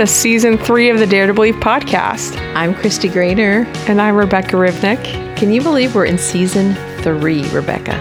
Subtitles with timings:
[0.00, 2.34] to season three of the Dare to Believe podcast.
[2.54, 3.66] I'm Christy Grainer.
[3.86, 5.36] And I'm Rebecca Ribnick.
[5.36, 7.92] Can you believe we're in season three, Rebecca?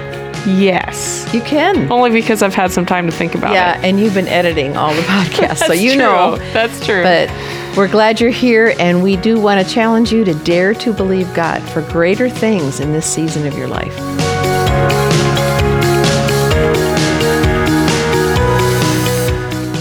[0.47, 1.27] Yes.
[1.33, 1.91] You can.
[1.91, 3.81] Only because I've had some time to think about yeah, it.
[3.81, 5.99] Yeah, and you've been editing all the podcasts, so you true.
[5.99, 6.37] know.
[6.53, 7.03] That's true.
[7.03, 7.29] But
[7.75, 11.33] we're glad you're here, and we do want to challenge you to dare to believe
[11.33, 13.97] God for greater things in this season of your life.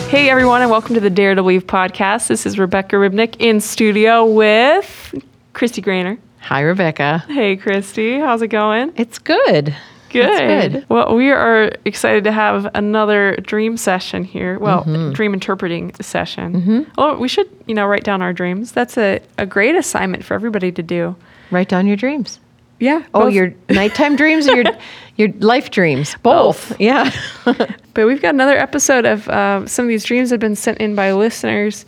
[0.09, 2.29] Hey everyone, and welcome to the Dare to Believe podcast.
[2.29, 5.15] This is Rebecca Ribnick in studio with
[5.53, 6.19] Christy Grainer.
[6.41, 7.25] Hi, Rebecca.
[7.29, 8.93] Hey Christy, how's it going?
[8.97, 9.77] It's good.
[10.11, 10.25] Good.
[10.31, 10.87] It's good.
[10.89, 14.59] Well, we are excited to have another dream session here.
[14.59, 15.13] Well, Mm-hmm.
[15.13, 16.91] dream interpreting session.
[16.97, 18.73] Oh, we should, you know, write down our dreams.
[18.73, 21.15] That's a, a great assignment for everybody to do.
[21.51, 22.41] Write down your dreams.
[22.81, 23.03] Yeah.
[23.15, 23.35] Oh, both.
[23.35, 24.65] your nighttime dreams or your
[25.17, 26.17] your life dreams?
[26.23, 26.79] Both.
[26.81, 27.11] Yeah.
[27.95, 30.95] But we've got another episode of uh, some of these dreams have been sent in
[30.95, 31.85] by listeners,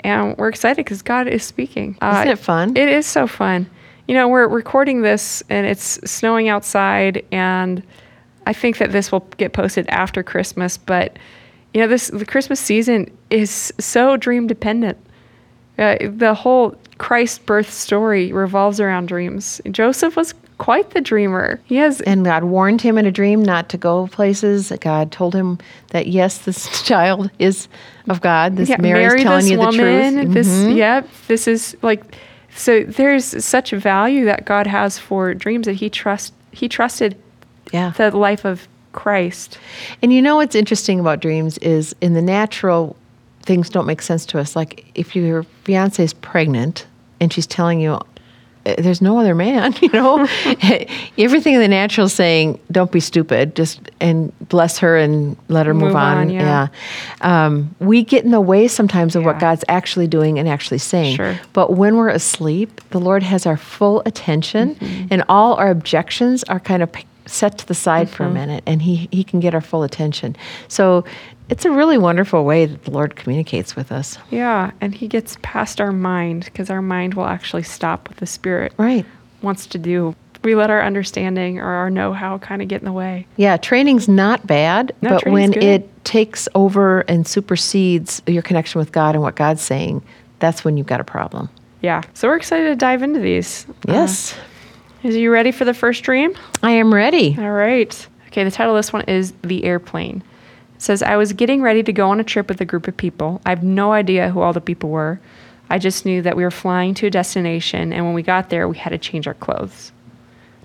[0.00, 1.96] and we're excited because God is speaking.
[2.02, 2.76] Uh, Isn't it fun?
[2.76, 3.70] It is so fun.
[4.08, 7.80] You know, we're recording this, and it's snowing outside, and
[8.44, 10.76] I think that this will get posted after Christmas.
[10.76, 11.16] But
[11.72, 14.98] you know, this the Christmas season is so dream dependent.
[15.82, 19.60] Uh, the whole Christ birth story revolves around dreams.
[19.70, 21.60] Joseph was quite the dreamer.
[21.64, 24.72] He has and God warned him in a dream not to go places.
[24.80, 25.58] God told him
[25.88, 27.66] that yes, this child is
[28.08, 28.56] of God.
[28.56, 30.14] This yeah, Mary's marry telling you the woman.
[30.22, 30.34] truth.
[30.34, 30.76] This, Mhm.
[30.76, 32.16] yep, this is like,
[32.54, 36.32] so there's such value that God has for dreams that He trust.
[36.52, 37.16] He trusted
[37.72, 37.90] yeah.
[37.96, 39.58] the life of Christ.
[40.02, 42.94] And you know what's interesting about dreams is in the natural,
[43.42, 44.54] things don't make sense to us.
[44.56, 46.86] Like if your fiance is pregnant
[47.20, 48.00] and she's telling you,
[48.66, 50.26] "Eh, there's no other man, you know,
[51.18, 55.66] everything in the natural is saying, don't be stupid, just and bless her and let
[55.66, 56.16] her move, Move on.
[56.18, 56.68] on, yeah.
[57.20, 61.16] Um, we get in the way sometimes of what God's actually doing and actually saying.
[61.16, 61.38] Sure.
[61.52, 65.08] But when we're asleep, the Lord has our full attention, Mm-hmm.
[65.10, 68.34] and all our objections are kind of p- set to the side for a Mm-hmm.
[68.34, 70.36] minute, and He He can get our full attention.
[70.68, 71.04] So
[71.48, 74.18] it's a really wonderful way that the Lord communicates with us.
[74.30, 78.26] Yeah, and He gets past our mind because our mind will actually stop what the
[78.26, 79.04] Spirit Right.
[79.42, 80.14] wants to do.
[80.44, 83.26] We let our understanding or our know-how kind of get in the way.
[83.36, 85.62] Yeah, training's not bad, No, but when good.
[85.62, 90.02] it takes over and supersedes your connection with God and what God's saying,
[90.40, 91.48] that's when you've got a problem.
[91.80, 93.66] Yeah, so we're excited to dive into these.
[93.86, 94.36] Yes, Uh,
[95.02, 96.34] is you ready for the first dream?
[96.62, 97.36] I am ready.
[97.38, 98.06] All right.
[98.28, 100.22] Okay, the title of this one is The Airplane.
[100.76, 102.96] It says, I was getting ready to go on a trip with a group of
[102.96, 103.40] people.
[103.44, 105.20] I have no idea who all the people were.
[105.68, 108.68] I just knew that we were flying to a destination, and when we got there,
[108.68, 109.92] we had to change our clothes.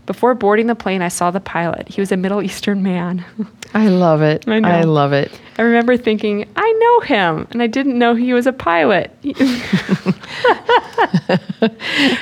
[0.08, 1.90] Before boarding the plane, I saw the pilot.
[1.90, 3.26] He was a Middle Eastern man.
[3.74, 4.48] I love it.
[4.48, 4.82] I know.
[4.90, 5.38] love it.
[5.58, 9.12] I remember thinking, I know him, and I didn't know he was a pilot.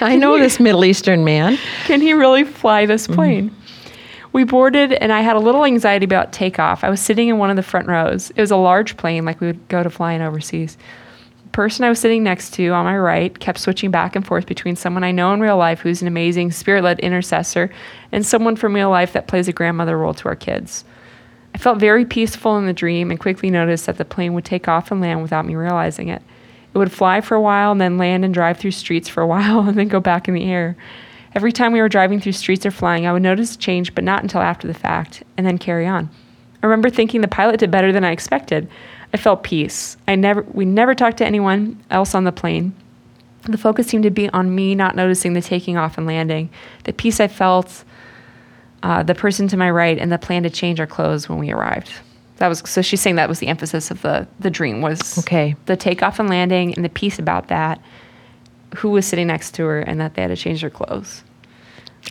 [0.01, 1.59] I know this Middle Eastern man.
[1.85, 3.15] Can he really fly this mm-hmm.
[3.15, 3.55] plane?
[4.33, 6.83] We boarded, and I had a little anxiety about takeoff.
[6.83, 8.31] I was sitting in one of the front rows.
[8.31, 10.75] It was a large plane, like we would go to flying overseas.
[11.55, 14.75] Person I was sitting next to on my right kept switching back and forth between
[14.75, 17.71] someone I know in real life who's an amazing spirit led intercessor
[18.11, 20.83] and someone from real life that plays a grandmother role to our kids.
[21.53, 24.67] I felt very peaceful in the dream and quickly noticed that the plane would take
[24.67, 26.21] off and land without me realizing it.
[26.73, 29.27] It would fly for a while and then land and drive through streets for a
[29.35, 30.75] while and then go back in the air.
[31.35, 34.03] Every time we were driving through streets or flying, I would notice a change, but
[34.03, 36.09] not until after the fact, and then carry on.
[36.61, 38.67] I remember thinking the pilot did better than I expected.
[39.15, 39.95] I felt peace.
[40.09, 42.73] I never we never talked to anyone else on the plane.
[43.43, 46.49] The focus seemed to be on me not noticing the taking off and landing.
[46.83, 47.85] The peace I felt,
[48.83, 51.49] uh, the person to my right, and the plan to change our clothes when we
[51.49, 51.93] arrived.
[52.39, 55.55] That was so she's saying that was the emphasis of the the dream was Okay.
[55.65, 57.79] the takeoff and landing and the peace about that,
[58.75, 61.23] who was sitting next to her, and that they had to change their clothes.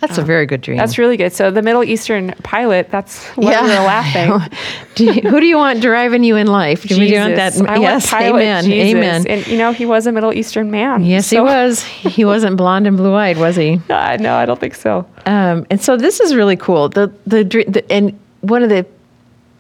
[0.01, 0.77] That's a very good dream.
[0.77, 1.33] That's really good.
[1.33, 4.51] So the Middle Eastern pilot, that's why we were laughing.
[4.95, 6.83] do you, who do you want driving you in life?
[6.83, 7.53] Do you want that?
[7.53, 7.67] Jesus.
[7.67, 8.97] I want yes, pilot amen, Jesus.
[8.97, 9.27] amen.
[9.27, 11.05] And you know, he was a Middle Eastern man.
[11.05, 11.83] yes, he was.
[11.83, 13.81] He wasn't blonde and blue eyed, was he?
[13.95, 15.07] Uh, no, I don't think so.
[15.25, 16.89] Um, and so this is really cool.
[16.89, 18.85] The, the the and one of the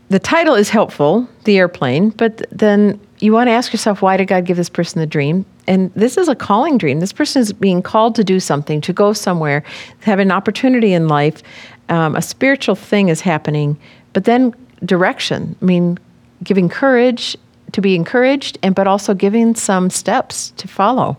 [0.08, 4.28] the title is helpful, the airplane, but then you want to ask yourself why did
[4.28, 5.46] God give this person the dream?
[5.66, 7.00] And this is a calling dream.
[7.00, 9.64] This person is being called to do something, to go somewhere,
[10.02, 11.42] to have an opportunity in life.
[11.88, 13.78] Um, a spiritual thing is happening,
[14.12, 14.54] but then
[14.84, 15.56] direction.
[15.60, 15.98] I mean,
[16.42, 17.34] giving courage
[17.72, 21.16] to be encouraged, and but also giving some steps to follow.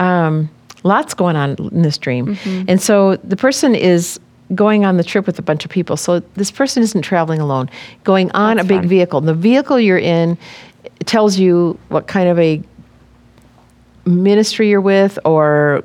[0.00, 0.50] Um,
[0.82, 2.36] lots going on in this dream,
[2.68, 4.20] and so the person is
[4.54, 5.96] going on the trip with a bunch of people.
[5.96, 7.68] So this person isn't traveling alone,
[8.04, 8.88] going on That's a big fun.
[8.88, 9.20] vehicle.
[9.20, 10.38] The vehicle you're in
[11.04, 12.62] tells you what kind of a
[14.04, 15.84] ministry you're with or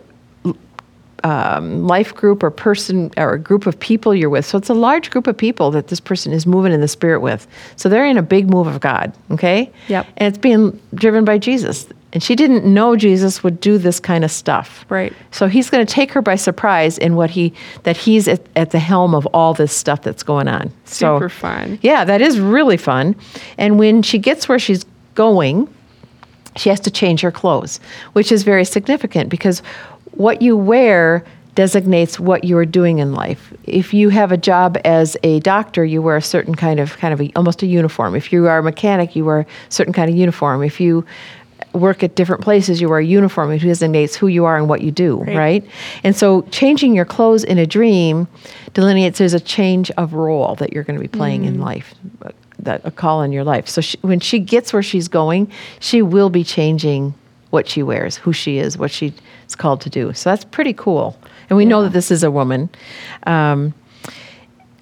[1.23, 4.45] um, life group or person or a group of people you're with.
[4.45, 7.21] So it's a large group of people that this person is moving in the spirit
[7.21, 7.47] with.
[7.75, 9.71] So they're in a big move of God, okay?
[9.87, 10.07] Yep.
[10.17, 11.87] And it's being driven by Jesus.
[12.13, 14.85] And she didn't know Jesus would do this kind of stuff.
[14.89, 15.13] Right.
[15.31, 17.53] So he's going to take her by surprise in what he
[17.83, 20.73] that he's at, at the helm of all this stuff that's going on.
[20.83, 21.79] So Super fun.
[21.81, 23.15] yeah, that is really fun.
[23.57, 24.85] And when she gets where she's
[25.15, 25.73] going,
[26.57, 27.79] she has to change her clothes,
[28.11, 29.61] which is very significant because
[30.11, 31.23] what you wear
[31.55, 33.53] designates what you are doing in life.
[33.65, 37.13] If you have a job as a doctor, you wear a certain kind of kind
[37.13, 38.15] of a, almost a uniform.
[38.15, 40.63] If you are a mechanic, you wear a certain kind of uniform.
[40.63, 41.05] If you
[41.73, 43.51] work at different places, you wear a uniform.
[43.51, 45.37] It designates who you are and what you do, right?
[45.37, 45.65] Right.
[46.03, 48.27] And so changing your clothes in a dream
[48.73, 51.61] delineates there's a change of role that you're going to be playing in mm.
[51.61, 51.93] life,
[52.59, 53.67] that a call in your life.
[53.67, 57.13] So she, when she gets where she's going, she will be changing
[57.49, 58.91] what she wears, who she is, what
[59.51, 60.13] she's called to do.
[60.13, 61.17] So that's pretty cool.
[61.49, 62.69] And we know that this is a woman.
[63.27, 63.73] Um,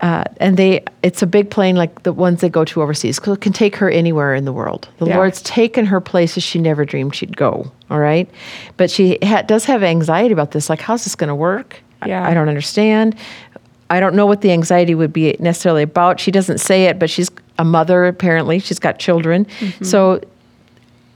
[0.01, 3.19] uh, and they, it's a big plane like the ones they go to overseas.
[3.19, 4.87] 'cause it can take her anywhere in the world.
[4.99, 5.17] The Yeah.
[5.17, 7.69] Lord's taken her places she never dreamed she'd go.
[7.89, 8.29] All right,
[8.77, 10.69] but she ha- does have anxiety about this.
[10.69, 11.81] Like, how's this going to work?
[12.05, 12.25] Yeah.
[12.25, 13.15] I don't understand.
[13.89, 16.19] I don't know what the anxiety would be necessarily about.
[16.19, 18.59] She doesn't say it, but she's a mother apparently.
[18.59, 19.47] She's got children.
[19.81, 20.21] So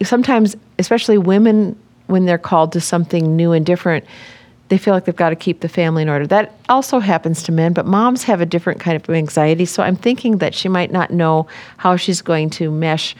[0.01, 1.77] sometimes, especially women,
[2.13, 4.05] when they're called to something new and different,
[4.69, 6.27] they feel like they've got to keep the family in order.
[6.27, 9.65] That also happens to men, but moms have a different kind of anxiety.
[9.65, 13.15] So I'm thinking that she might not know how she's going to mesh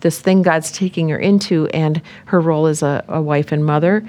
[0.00, 4.02] this thing God's taking her into and her role as a, a wife and mother.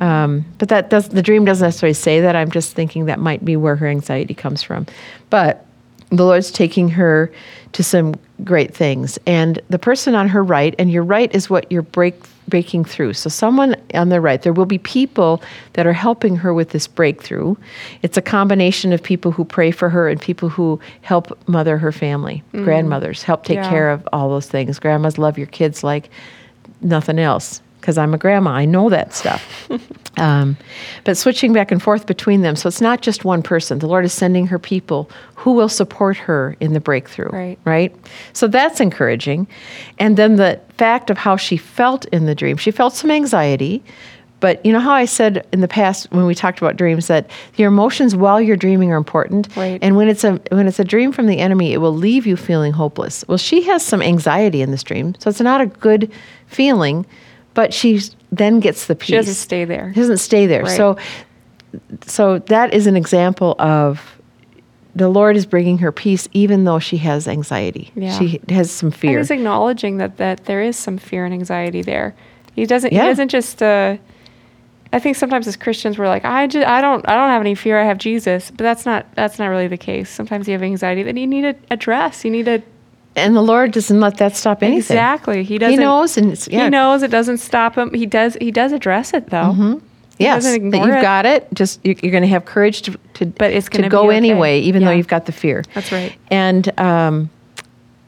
[0.00, 2.34] Um, but that does the dream doesn't necessarily say that.
[2.34, 4.86] I'm just thinking that might be where her anxiety comes from.
[5.30, 5.64] But
[6.10, 7.30] the Lord's taking her
[7.76, 9.18] to some great things.
[9.26, 12.14] And the person on her right, and your right is what you're break,
[12.48, 13.12] breaking through.
[13.12, 15.42] So, someone on the right, there will be people
[15.74, 17.54] that are helping her with this breakthrough.
[18.00, 21.92] It's a combination of people who pray for her and people who help mother her
[21.92, 22.64] family, mm.
[22.64, 23.68] grandmothers, help take Yeah.
[23.68, 24.78] care of all those things.
[24.78, 26.08] Grandmas love your kids like
[26.80, 28.50] nothing else because I'm a grandma.
[28.50, 29.70] I know that stuff.
[30.18, 30.56] um,
[31.04, 32.56] but switching back and forth between them.
[32.56, 33.78] So it's not just one person.
[33.78, 37.28] The Lord is sending her people who will support her in the breakthrough.
[37.28, 37.60] Right.
[37.64, 37.94] Right?
[38.32, 39.46] So that's encouraging.
[40.00, 42.56] And then the fact of how she felt in the dream.
[42.56, 43.84] She felt some anxiety.
[44.40, 47.30] But you know how I said in the past when we talked about dreams that
[47.54, 49.78] your emotions while you're dreaming are important, Right.
[49.80, 52.36] and when it's a when it's a dream from the enemy, it will leave you
[52.36, 53.24] feeling hopeless.
[53.28, 56.12] Well, she has some anxiety in this dream, so it's not a good
[56.48, 57.06] feeling.
[57.56, 58.00] But she
[58.30, 59.06] then gets the peace.
[59.06, 59.92] She doesn't stay there.
[59.94, 60.62] She doesn't stay there.
[60.62, 60.76] Right.
[60.76, 60.98] So,
[62.06, 64.20] so that is an example of
[64.94, 67.90] the Lord is bringing her peace, even though she has anxiety.
[67.94, 68.18] Yeah.
[68.18, 69.18] She has some And fear.
[69.18, 72.14] he's acknowledging that that there is some fear and anxiety there.
[72.54, 72.92] He doesn't.
[72.92, 73.02] Yeah.
[73.04, 73.62] He doesn't just.
[73.62, 73.96] Uh,
[74.92, 77.54] I think sometimes as Christians we're like, I just, I don't, I don't have any
[77.54, 77.78] fear.
[77.78, 78.50] I have Jesus.
[78.50, 79.06] But that's not.
[79.14, 80.10] That's not really the case.
[80.10, 82.22] Sometimes you have anxiety that you need to address.
[82.22, 82.62] You need to.
[83.16, 84.78] And the Lord doesn't let that stop anything.
[84.96, 85.42] Exactly.
[85.42, 85.78] He doesn't.
[85.78, 87.92] He knows, and it's, yeah, He knows it doesn't stop him.
[87.92, 88.36] He does.
[88.40, 89.80] He does address it though.
[90.18, 91.02] He yes, that you've it.
[91.02, 91.48] got it.
[91.52, 94.16] Just you- you're going to have courage to, to But it's to go okay.
[94.16, 95.62] anyway, even though you've got the fear.
[95.74, 96.16] That's right.
[96.30, 97.30] And um,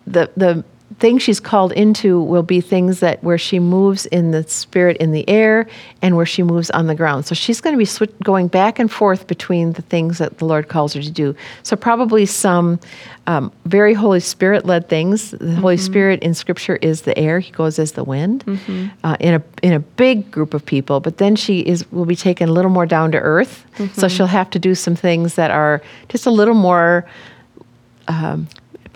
[0.07, 0.65] the the
[0.99, 5.12] thing she's called into will be things that where she moves in the spirit in
[5.12, 5.67] the air
[6.02, 7.25] and where she moves on the ground.
[7.25, 10.45] So she's going to be switch, going back and forth between the things that the
[10.45, 11.37] Lord calls her to do.
[11.62, 12.81] So probably some
[13.28, 15.31] um, very Holy Spirit led things.
[15.31, 18.45] The Holy Spirit in Scripture is the air; He goes as the wind
[19.05, 20.99] uh, in a in a big group of people.
[21.00, 23.64] But then she is will be taken a little more down to earth.
[23.95, 27.05] So she'll have to do some things that are just a little more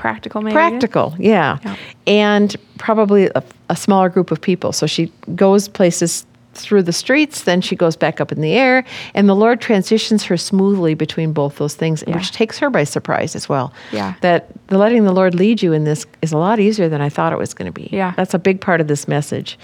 [0.03, 0.53] Practical, maybe.
[0.55, 1.59] practical yeah.
[1.65, 1.77] Yeah.
[2.09, 7.45] and probably a, a smaller group of people so she goes places through the streets
[7.45, 11.33] then she goes back up in the air and the lord transitions her smoothly between
[11.33, 12.17] both those things Yeah.
[12.17, 14.15] which takes her by surprise as well Yeah.
[14.23, 17.09] that the letting the lord lead you in this is a lot easier than i
[17.09, 18.13] thought it was going to be Yeah.
[18.17, 19.57] that's a big part of this message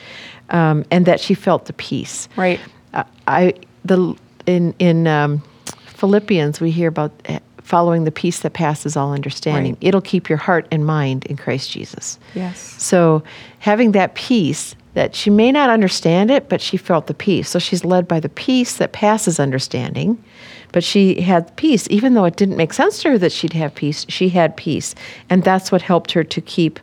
[0.50, 2.60] um, and that she felt the peace Right.
[2.94, 3.54] uh, I
[3.84, 4.14] the
[4.46, 5.42] in in um,
[5.98, 7.10] Philippians we hear about
[7.68, 9.74] following the peace that passes all understanding.
[9.74, 9.88] Right.
[9.88, 12.18] It'll keep your heart and mind in Christ Jesus.
[12.34, 12.58] Yes.
[12.82, 13.22] So
[13.58, 17.50] having that peace that she may not understand it, but she felt the peace.
[17.50, 20.22] So she's led by the peace that passes understanding.
[20.72, 23.74] But she had peace, even though it didn't make sense to her that she'd have
[23.74, 24.06] peace.
[24.08, 24.94] She had peace,
[25.28, 26.80] and that's what helped her to keep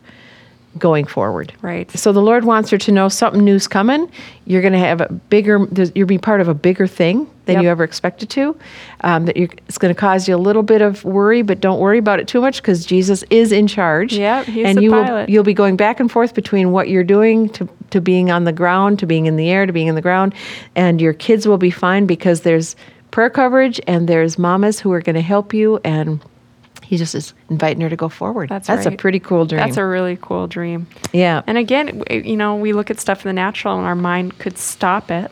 [0.78, 1.54] going forward.
[1.62, 1.90] Right.
[1.92, 4.12] So the Lord wants her to know something new's coming.
[4.46, 5.66] You're going to have a bigger,
[5.96, 7.64] you'll be part of a bigger thing than Yep.
[7.64, 8.58] you ever expected to.
[9.02, 11.80] Um, that you're, it's going to cause you a little bit of worry, but don't
[11.80, 14.14] worry about it too much because Jesus is in charge.
[14.14, 17.04] Yep, he's and the you will, you'll be going back and forth between what you're
[17.04, 19.96] doing to, to being on the ground, to being in the air, to being in
[19.96, 20.34] the ground.
[20.76, 22.76] And your kids will be fine because there's
[23.12, 25.80] prayer coverage and there's mamas who are going to help you.
[25.84, 26.22] And
[26.86, 28.50] he just is inviting her to go forward.
[28.50, 29.60] That's That's a pretty cool dream.
[29.60, 30.88] That's a really cool dream.
[31.14, 31.42] yeah.
[31.48, 34.58] And again, you know, we look at stuff in the natural and our mind could
[34.58, 35.32] stop it.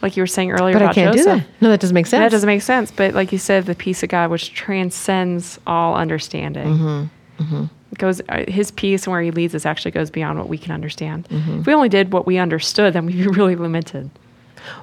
[0.00, 1.24] Like you were saying earlier but about I can't Joseph.
[1.34, 1.46] do that.
[1.60, 2.20] No, that doesn't make sense.
[2.22, 2.90] That doesn't make sense.
[2.92, 7.64] But like you said, the peace of God, which transcends all understanding, Mm-hmm.
[7.92, 8.20] It goes.
[8.28, 11.28] Uh, his peace and where He leads us actually goes beyond what we can understand.
[11.28, 11.60] Mm-hmm.
[11.60, 14.10] If we only did what we understood, then we'd be really limited.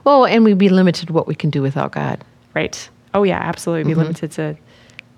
[0.05, 2.23] Well, and we'd be limited to what we can do without God.
[2.53, 2.89] Right.
[3.13, 3.83] Oh yeah, absolutely.
[3.83, 4.55] We'd Be limited to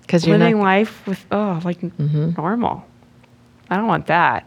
[0.08, 2.82] Because you're living not, life with oh like normal.
[3.68, 4.46] I don't want that.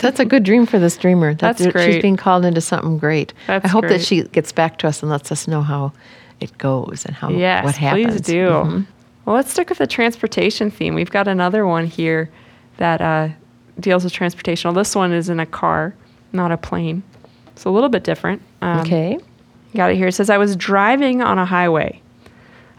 [0.00, 1.34] that's a good dream for this dreamer.
[1.34, 1.94] That That's great.
[1.94, 3.34] She's being called into something great.
[3.48, 5.92] That's I hope that she gets back to us and lets us know how
[6.38, 8.06] it goes and how Yes, what happens.
[8.06, 8.46] please do.
[8.48, 8.86] Mhm.
[9.24, 10.94] Well, let's stick with the transportation theme.
[10.94, 12.30] We've got another one here
[12.76, 13.28] that uh,
[13.80, 14.68] deals with transportation.
[14.68, 15.94] Well, this one is in a car,
[16.32, 17.02] not a plane.
[17.48, 18.40] It's a little bit different.
[18.62, 19.18] Um, okay.
[19.74, 20.06] Got it here.
[20.06, 22.00] It says, I was driving on a highway.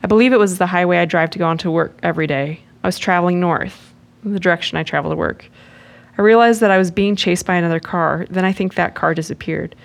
[0.04, 2.62] I believe it was the highway I drive to go into work every day.
[2.84, 3.94] I was traveling north,
[4.24, 5.50] the direction I travel to work.
[6.18, 8.26] I realized that I was being chased by another car.
[8.30, 9.76] Then I think that car disappeared.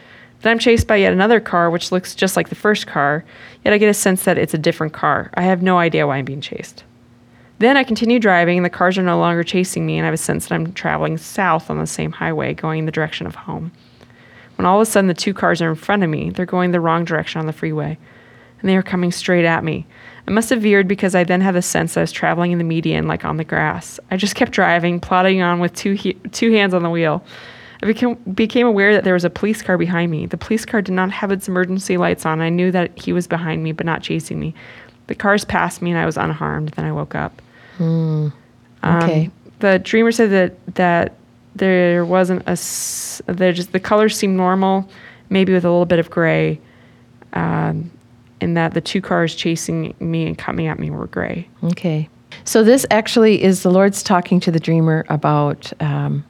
[0.40, 3.24] Then I'm chased by yet another car, which looks just like the first car,
[3.64, 5.30] yet I get a sense that it's a different car.
[5.34, 6.84] I have no idea why I'm being chased.
[7.58, 10.14] Then I continue driving, and the cars are no longer chasing me, and I have
[10.14, 13.34] a sense that I'm traveling south on the same highway, going in the direction of
[13.34, 13.72] home.
[14.56, 16.70] When all of a sudden the two cars are in front of me, they're going
[16.70, 17.98] the wrong direction on the freeway,
[18.60, 19.86] and they were coming straight at me.
[20.28, 22.58] I must have veered because I then had the sense that I was traveling in
[22.58, 24.00] the median, like on the grass.
[24.10, 27.24] I just kept driving, plodding on with two he- two hands on the wheel.
[27.82, 30.26] I became, became aware that there was a police car behind me.
[30.26, 32.40] The police car did not have its emergency lights on.
[32.40, 34.54] I knew that he was behind me, but not chasing me.
[35.08, 36.70] The cars passed me, and I was unharmed.
[36.70, 37.40] Then I woke up.
[37.78, 38.32] Um,
[38.82, 39.30] Okay.
[39.60, 41.14] the dreamer said that that
[41.54, 42.56] there wasn't a
[43.32, 44.88] there just the colors seemed normal,
[45.30, 46.58] maybe with a little bit of gray,
[47.34, 47.90] um,
[48.46, 51.48] and that the two cars chasing me and coming at me were gray.
[51.64, 52.08] Okay.
[52.44, 56.24] So this actually is the Lord's talking to the dreamer about um,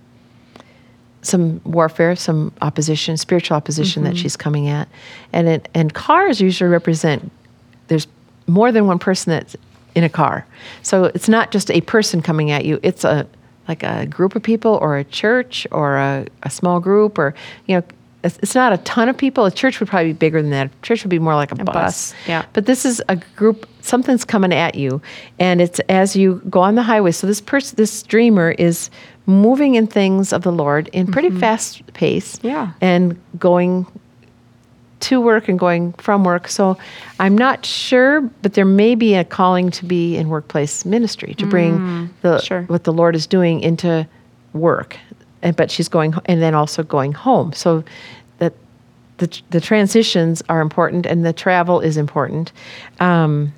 [1.20, 4.88] some warfare, some opposition, spiritual opposition that she's coming at,
[5.34, 7.30] and it, and cars usually represent.
[7.88, 8.06] There's
[8.46, 9.54] more than one person that's
[9.94, 10.46] in a car,
[10.82, 12.80] so it's not just a person coming at you.
[12.82, 13.26] It's a
[13.68, 17.34] like a group of people, or a church, or a, a small group, or
[17.66, 17.82] you know.
[18.42, 19.44] It's not a ton of people.
[19.44, 20.66] A church would probably be bigger than that.
[20.66, 21.74] A church would be more like a, bus.
[21.74, 22.44] bus, yeah.
[22.52, 23.68] But this is a group.
[23.80, 25.00] Something's coming at you,
[25.38, 27.12] and it's as you go on the highway.
[27.12, 28.90] So this person, this dreamer, is
[29.26, 32.36] moving in things of the Lord in pretty fast pace.
[32.36, 32.46] Mm-hmm.
[32.48, 32.72] Yeah.
[32.80, 33.86] and going
[34.98, 36.48] to work and going from work.
[36.48, 36.76] So
[37.20, 41.46] I'm not sure, but there may be a calling to be in workplace ministry to
[41.46, 42.62] bring the Mm, sure.
[42.62, 44.06] what the Lord is doing into
[44.54, 44.96] work.
[45.42, 47.52] And but she's going and then also going home.
[47.52, 47.84] So
[49.18, 52.52] the the transitions are important and the travel is important.
[53.00, 53.52] Um,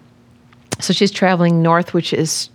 [0.80, 2.50] so she's traveling north, which is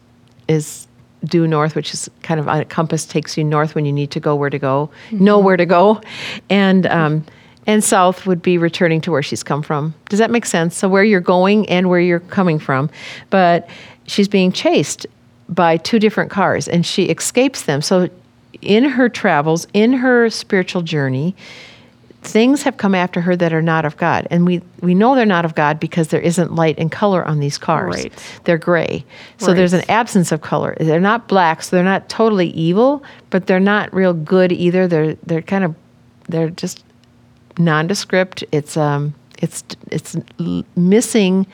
[0.48, 0.88] is
[1.25, 4.19] due north, which is kind of a compass takes you north when you need to
[4.19, 6.01] go where to go, know where to go,
[6.50, 7.25] and um,
[7.65, 9.93] and south would be returning to where she's come from.
[10.10, 10.75] Does that make sense?
[10.75, 12.89] So where you're going and where you're coming from,
[13.29, 13.69] but
[14.05, 15.05] she's being chased
[15.50, 17.81] by two different cars, and she escapes them.
[17.81, 18.10] So
[18.62, 21.36] in her travels, in her spiritual journey,
[22.24, 24.27] things have come after her that are not of God.
[24.30, 27.39] And we, we know they're not of God because there isn't light and color on
[27.39, 27.96] these cars.
[27.96, 28.39] Right.
[28.44, 29.06] They're gray.
[29.38, 30.75] So there's an absence of color.
[30.80, 34.88] They're not black, so they're not totally evil, but they're not real good either.
[34.88, 35.75] They're they're kind of
[36.30, 36.84] they're just
[37.58, 38.44] nondescript.
[38.51, 40.15] It's um it's it's
[40.75, 41.46] missing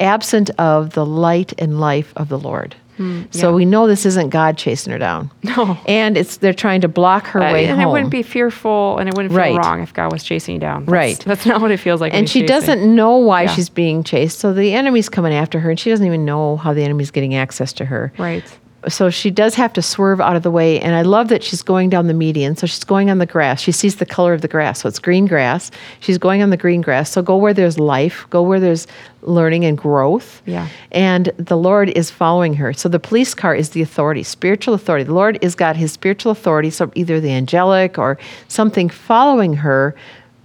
[0.00, 2.76] absent of the light and life of the Lord.
[2.98, 3.50] So Hmm, yeah.
[3.52, 5.30] we know this isn't God chasing her down.
[5.44, 5.78] No.
[5.86, 7.88] And it's they're trying to block her Uh, way and home.
[7.88, 9.56] it wouldn't be fearful, and it wouldn't feel Right.
[9.56, 10.80] wrong if God was chasing you down.
[10.84, 11.18] That's, Right.
[11.24, 12.12] That's not what it feels like.
[12.12, 12.46] and she chasing.
[12.46, 13.54] doesn't know why Yeah.
[13.54, 14.40] she's being chased.
[14.40, 17.34] So the enemy's coming after her, and she doesn't even know how the enemy's getting
[17.34, 18.12] access to her.
[18.18, 18.44] Right.
[18.88, 20.80] So she does have to swerve out of the way.
[20.80, 22.56] And I love that she's going down the median.
[22.56, 23.60] So she's going on the grass.
[23.60, 24.80] She sees the color of the grass.
[24.80, 25.70] So it's green grass.
[26.00, 27.10] She's going on the green grass.
[27.10, 28.86] So go where there's life, go where there's
[29.22, 30.42] learning and growth.
[30.46, 30.68] Yeah.
[30.92, 32.72] And the Lord is following her.
[32.72, 35.04] So the police car is the authority, spiritual authority.
[35.04, 38.18] The Lord has got his spiritual authority, so either the angelic or
[38.48, 39.94] something following her.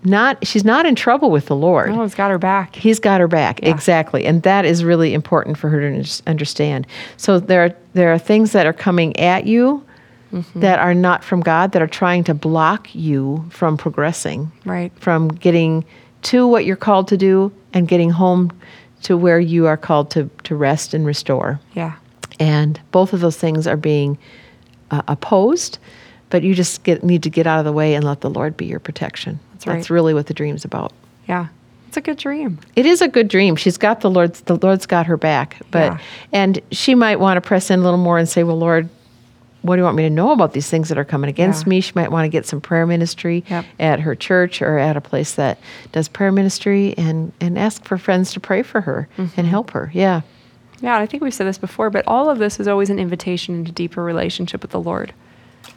[0.05, 1.89] Not she's not in trouble with the Lord.
[1.89, 2.75] Oh, it's got her back.
[2.75, 6.87] He's got her back exactly, and that is really important for her to understand.
[7.17, 9.83] So there, are, there are things that are coming at you
[10.55, 14.91] that are not from God that are trying to block you from progressing, Right.
[14.99, 15.85] from getting
[16.23, 18.51] to what you're called to do and getting home
[19.03, 21.59] to where you are called to, to rest and restore.
[21.75, 21.93] Yeah.
[22.39, 24.17] And both of those things are being
[24.89, 25.77] uh, opposed,
[26.31, 28.57] but you just get, need to get out of the way and let the Lord
[28.57, 29.39] be your protection.
[29.63, 29.75] That's right.
[29.77, 30.91] That's really what the dream's about.
[31.27, 31.47] Yeah.
[31.87, 32.59] It's a good dream.
[32.75, 33.55] It is a good dream.
[33.55, 35.57] She's got the Lord's the Lord's got her back.
[35.71, 35.97] But Yeah.
[36.31, 38.89] and she might want to press in a little more and say, Well, Lord,
[39.61, 41.69] what do you want me to know about these things that are coming against Yeah.
[41.69, 41.81] me?
[41.81, 43.65] She might want to get some prayer ministry Yep.
[43.79, 45.59] at her church or at a place that
[45.91, 49.39] does prayer ministry and, and ask for friends to pray for her Mm-hmm.
[49.39, 49.89] and help her.
[49.93, 50.21] Yeah.
[50.81, 53.55] Yeah, I think we've said this before, but all of this is always an invitation
[53.55, 55.13] into deeper relationship with the Lord.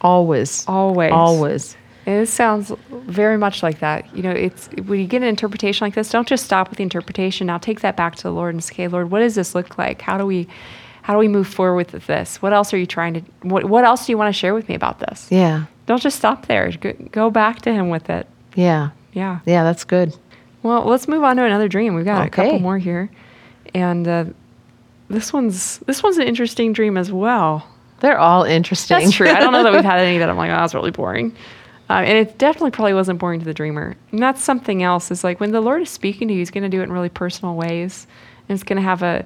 [0.01, 0.65] Always.
[0.67, 1.11] Always.
[1.13, 1.77] Always.
[2.07, 4.15] It sounds very much like that.
[4.15, 6.83] You know, it's when you get an interpretation like this, don't just stop with the
[6.83, 7.47] interpretation.
[7.47, 9.77] Now take that back to the Lord and say, "Okay, Lord, what does this look
[9.77, 10.01] like?
[10.01, 10.47] How do we
[11.01, 12.41] how do we move forward with this?
[12.41, 14.69] What else are you trying to what what else do you want to share with
[14.69, 15.65] me about this?" Yeah.
[15.85, 16.71] Don't just stop there.
[16.71, 18.25] Go, go back to him with it.
[18.55, 18.91] Yeah.
[19.11, 19.39] Yeah.
[19.45, 20.15] Yeah, that's good.
[20.63, 21.93] Well, let's move on to another dream.
[21.93, 23.09] We've got a couple more here.
[23.73, 24.25] And uh,
[25.09, 27.67] this one's this one's an interesting dream as well.
[27.99, 28.97] They're all interesting.
[28.99, 29.27] That's true.
[29.27, 31.35] I don't know that we've had any that I'm like, oh, that's really boring.
[31.89, 33.95] Uh, and it definitely probably wasn't boring to the dreamer.
[34.11, 35.09] And that's something else.
[35.09, 36.91] Is like when the Lord is speaking to you, He's going to do it in
[36.91, 38.07] really personal ways,
[38.47, 39.25] and it's going to have a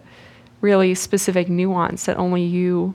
[0.61, 2.93] really specific nuance that only you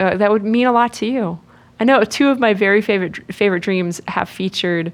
[0.00, 1.38] uh, that would mean a lot to you.
[1.80, 4.92] I know two of my very favorite favorite dreams have featured.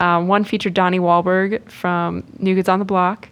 [0.00, 3.28] Um, one featured Donnie Wahlberg from New Kids on the Block,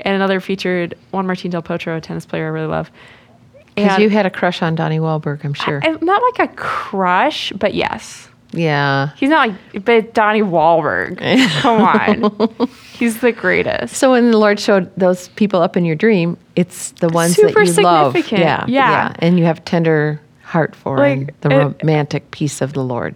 [0.00, 2.90] and another featured Juan Martín del Potro, a tennis player I really love.
[3.76, 5.80] Because you had a crush on Donnie Wahlberg, I'm sure.
[5.84, 8.28] I- not like a crush, but yes.
[8.58, 9.10] Yeah.
[9.16, 11.18] He's not like, but Donnie Wahlberg.
[11.60, 12.68] Come on.
[12.94, 13.94] He's the greatest.
[13.96, 17.64] So when the Lord showed those people up in your dream, it's the ones Super
[17.64, 18.12] that you love.
[18.12, 18.40] significant.
[18.42, 19.14] Yeah, Yeah.
[19.20, 23.14] And you have tender heart for Like, the it- romantic peace of the Lord.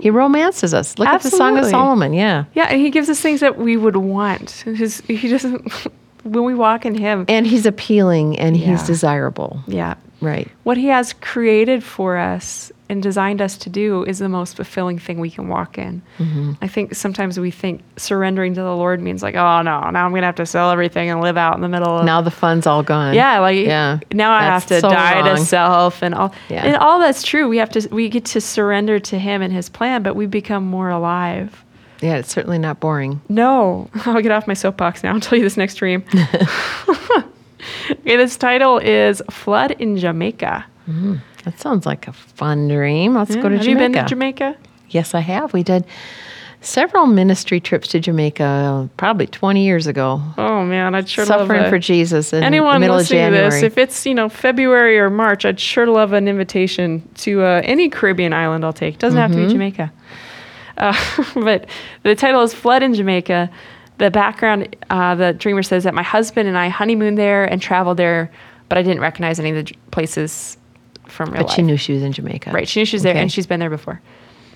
[0.00, 0.98] He romances us.
[0.98, 2.12] Look at the Song of Solomon.
[2.14, 2.44] Yeah.
[2.54, 4.50] Yeah, and he gives us things that we would want.
[4.50, 5.70] His, he doesn't,
[6.24, 7.26] when we walk in him.
[7.28, 9.60] And he's appealing and he's desirable.
[9.66, 9.94] yeah.
[10.22, 10.48] Right.
[10.64, 14.98] What he has created for us and designed us to do is the most fulfilling
[14.98, 16.02] thing we can walk in.
[16.18, 16.52] Mm-hmm.
[16.60, 20.10] I think sometimes we think surrendering to the Lord means like, oh no, now I'm
[20.10, 22.32] going to have to sell everything and live out in the middle of Now the
[22.32, 23.14] fun's all gone.
[23.14, 24.00] Yeah, like Yeah.
[24.12, 25.36] now I have to so die wrong.
[25.36, 26.34] to self and all.
[26.48, 26.64] Yeah.
[26.66, 27.48] And all that's true.
[27.48, 30.64] We have to we get to surrender to him and his plan, but we become
[30.64, 31.64] more alive.
[32.00, 33.20] Yeah, it's certainly not boring.
[33.28, 36.02] No, I'll get off my soapbox now and tell you this next dream.
[36.88, 40.64] okay, this title is Flood in Jamaica.
[41.44, 43.14] That sounds like a fun dream.
[43.14, 43.82] Let's Yeah, go to have Jamaica.
[43.82, 44.56] you been to Jamaica?
[44.90, 45.52] Yes, I have.
[45.52, 45.84] We did
[46.62, 50.20] several ministry trips to Jamaica probably 20 years ago.
[50.36, 53.48] Oh man, I'd sure Suffering love for Jesus in Anyone the middle of to January.
[53.50, 57.62] this, if it's you know February or March, I'd sure love an invitation to uh,
[57.64, 58.64] any Caribbean island.
[58.64, 58.98] I'll take.
[58.98, 59.46] Doesn't have to Mm-hmm.
[59.46, 59.92] be Jamaica.
[60.76, 61.66] Uh, but
[62.02, 63.50] the title is "Flood in Jamaica."
[63.98, 67.98] The background, uh, the dreamer says that my husband and I honeymooned there and traveled
[67.98, 68.30] there,
[68.70, 70.56] but I didn't recognize any of the places
[71.10, 71.56] from real but life.
[71.56, 72.50] she knew she was in Jamaica.
[72.52, 72.68] Right.
[72.68, 74.00] She knew she was there and she's been there before.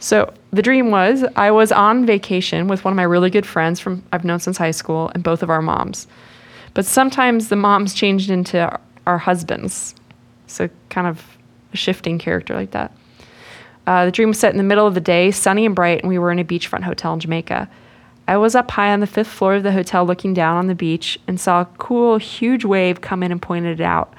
[0.01, 3.81] So the dream was I was on vacation with one of my really good friends
[3.81, 6.07] from I've known since high school and both of our moms.
[6.75, 9.95] But sometimes the moms changed into our, our husbands.
[10.47, 11.39] So kind of
[11.73, 12.93] a shifting character like that.
[13.87, 16.09] Uh, the dream was set in the middle of the day, sunny and bright, and
[16.09, 17.69] we were in a beachfront hotel in Jamaica.
[18.27, 20.75] I was up high on the fifth floor of the hotel looking down on the
[20.75, 24.15] beach and saw a cool, huge wave come in and pointed it out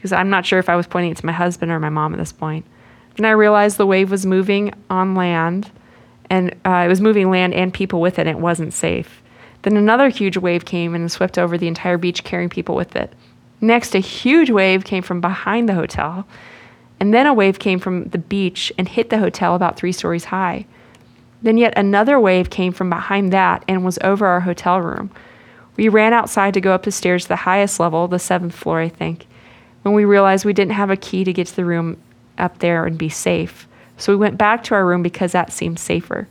[0.00, 2.14] because I'm not sure if I was pointing it to my husband or my mom
[2.14, 2.64] at this point.
[3.16, 5.70] Then I realized the wave was moving on land,
[6.30, 9.22] and uh, it was moving land and people with it, and it wasn't safe.
[9.60, 13.12] Then another huge wave came and swept over the entire beach, carrying people with it.
[13.60, 16.26] Next, a huge wave came from behind the hotel,
[16.98, 20.24] and then a wave came from the beach and hit the hotel about three stories
[20.24, 20.64] high.
[21.42, 25.10] Then yet another wave came from behind that and was over our hotel room.
[25.76, 28.80] We ran outside to go up the stairs to the highest level, the seventh floor,
[28.80, 29.26] I think,
[29.82, 31.96] when we realized we didn't have a key to get to the room
[32.38, 33.66] up there and be safe.
[33.96, 36.26] So we went back to our room because that seemed safer.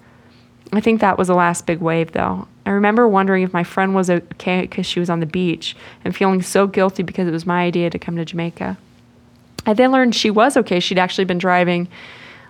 [0.72, 2.48] I think that was the last big wave, though.
[2.66, 6.16] I remember wondering if my friend was okay because she was on the beach and
[6.16, 8.78] feeling so guilty because it was my idea to come to Jamaica.
[9.66, 10.80] I then learned she was okay.
[10.80, 11.88] She'd actually been driving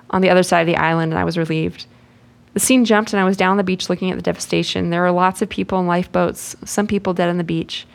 [0.10, 1.86] on the other side of the island, and I was relieved.
[2.54, 4.90] The scene jumped, and I was down on the beach looking at the devastation.
[4.90, 7.86] There were lots of people in lifeboats, some people dead on the beach.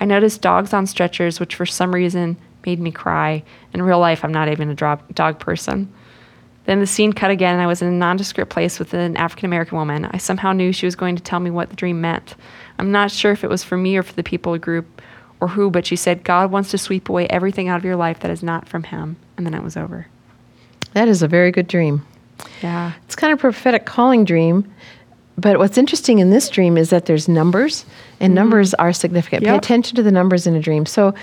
[0.00, 3.42] I noticed dogs on stretchers, which for some reason made me cry.
[3.72, 5.92] In real life, I'm not even a dog, person.
[6.66, 9.46] Then the scene cut again, and I was in a nondescript place with an African
[9.46, 10.04] American woman.
[10.04, 12.34] I somehow knew she was going to tell me what the dream meant.
[12.78, 15.02] I'm not sure if it was for me or for the people group
[15.40, 18.20] or who, but she said, God wants to sweep away everything out of your life
[18.20, 19.16] that is not from Him.
[19.36, 20.06] And then it was over.
[20.92, 22.06] That is a very good dream.
[22.62, 22.92] Yeah.
[23.04, 24.70] It's kind of a prophetic calling dream.
[25.38, 27.86] But what's interesting in this dream is that there's numbers,
[28.18, 29.42] and numbers are significant.
[29.42, 29.56] Pay Mm-hmm.
[29.56, 30.84] Attention to the numbers in a dream.
[30.84, 31.14] So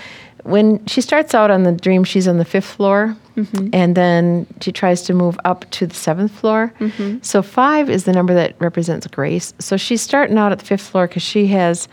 [0.44, 3.68] when she starts out on the dream, she's on the fifth floor, Mm-hmm.
[3.72, 6.74] and then she tries to move up to the seventh floor.
[6.80, 7.18] Mm-hmm.
[7.22, 9.54] So five is the number that represents grace.
[9.60, 11.86] So she's starting out at the fifth floor because she has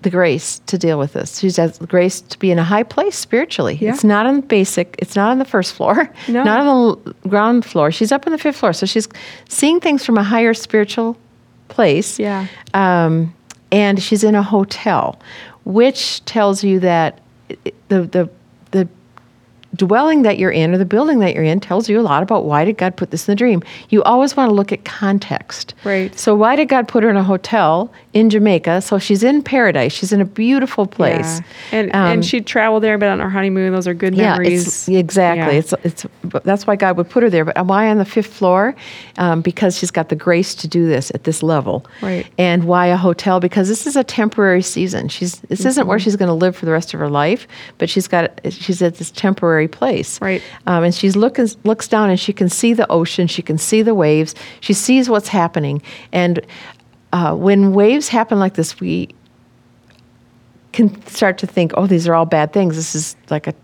[0.00, 1.38] the grace to deal with this.
[1.38, 3.78] She has the grace to be in a high place spiritually.
[3.80, 3.90] Yeah.
[3.94, 4.96] It's not on the basic.
[4.98, 6.10] It's not on the first floor.
[6.26, 6.42] No.
[6.50, 7.92] Not on the ground floor.
[7.92, 9.08] She's up on the fifth floor, so she's
[9.48, 11.16] seeing things from a higher spiritual
[11.68, 12.18] place.
[12.18, 12.48] Yeah.
[12.74, 13.32] Um,
[13.70, 15.20] and she's in a hotel,
[15.64, 17.20] which tells you that
[17.88, 18.30] the the
[18.70, 18.88] the
[19.74, 22.44] dwelling that you're in or the building that you're in tells you a lot about
[22.44, 23.62] why did God put this in the dream.
[23.88, 25.74] You always want to look at context.
[25.84, 26.16] Right.
[26.18, 28.82] So why did God put her in a hotel in Jamaica?
[28.82, 29.92] So she's in paradise.
[29.92, 31.40] She's in a beautiful place.
[31.40, 31.78] Yeah.
[31.78, 34.66] And Um, and she traveled there, but on her honeymoon, those are good yeah, memories.
[34.66, 35.54] it's, exactly.
[35.54, 35.60] Yeah.
[35.60, 36.06] It's it's
[36.44, 37.44] that's why God would put her there.
[37.46, 38.74] But why on the fifth floor?
[39.18, 41.86] Um, because she's got the grace to do this at this level.
[42.02, 42.26] Right.
[42.38, 43.40] And why a hotel?
[43.40, 45.08] Because this is a temporary season.
[45.08, 45.88] She's this isn't Mm-hmm.
[45.88, 47.48] where she's going to live for the rest of her life.
[47.78, 50.20] But she's got she's at this temporary place.
[50.20, 50.42] Right.
[50.66, 53.26] Um, and she's looking looks down and she can see the ocean.
[53.26, 54.34] She can see the waves.
[54.60, 55.82] She sees what's happening.
[56.12, 56.40] And
[57.12, 59.08] uh, when waves happen like this, we
[60.72, 62.76] can start to think, oh, these are all bad things.
[62.76, 63.54] This is like a,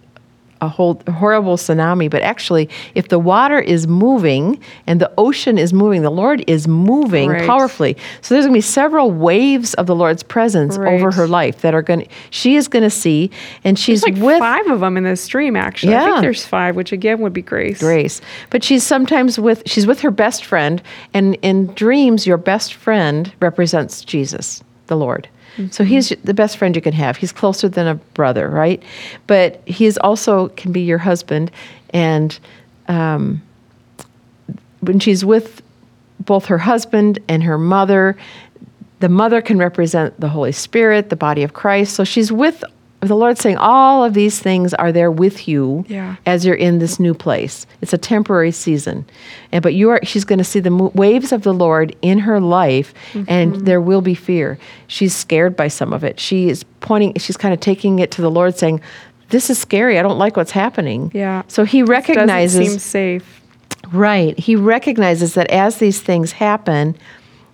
[0.60, 2.10] a whole horrible tsunami.
[2.10, 6.66] But actually, if the water is moving and the ocean is moving, the Lord is
[6.66, 7.46] moving Right.
[7.46, 7.96] powerfully.
[8.22, 10.94] So there's going to be several waves of the Lord's presence Right.
[10.94, 13.30] over her life that are going to, she is going to see,
[13.64, 15.94] and she's There's like with five of them in this stream, actually.
[15.96, 17.78] I think there's five, which again would be grace.
[17.80, 18.20] grace.
[18.50, 20.82] But she's sometimes with, she's with her best friend,
[21.14, 25.28] and in dreams, your best friend represents Jesus, the Lord.
[25.70, 27.16] So he's the best friend you can have.
[27.16, 28.82] He's closer than a brother, right?
[29.26, 31.50] But he is also can be your husband.
[31.90, 32.38] And
[32.86, 33.42] um,
[34.80, 35.62] when she's with
[36.20, 38.16] both her husband and her mother,
[39.00, 41.94] the mother can represent the Holy Spirit, the body of Christ.
[41.94, 42.62] So she's with
[43.00, 46.16] the Lord saying, All of these things are there with you Yeah.
[46.26, 47.66] as you're in this new place.
[47.80, 49.06] It's a temporary season.
[49.52, 52.20] And but you are she's going to see the mo- waves of the Lord in
[52.20, 53.64] her life and mm-hmm.
[53.64, 54.58] there will be fear.
[54.88, 56.18] She's scared by some of it.
[56.18, 58.80] She is pointing she's kind of taking it to the Lord saying,
[59.28, 59.98] This is scary.
[59.98, 61.12] I don't like what's happening.
[61.14, 61.42] Yeah.
[61.46, 63.40] So he recognizes Doesn't seem safe.
[63.92, 64.38] Right.
[64.38, 66.96] He recognizes that as these things happen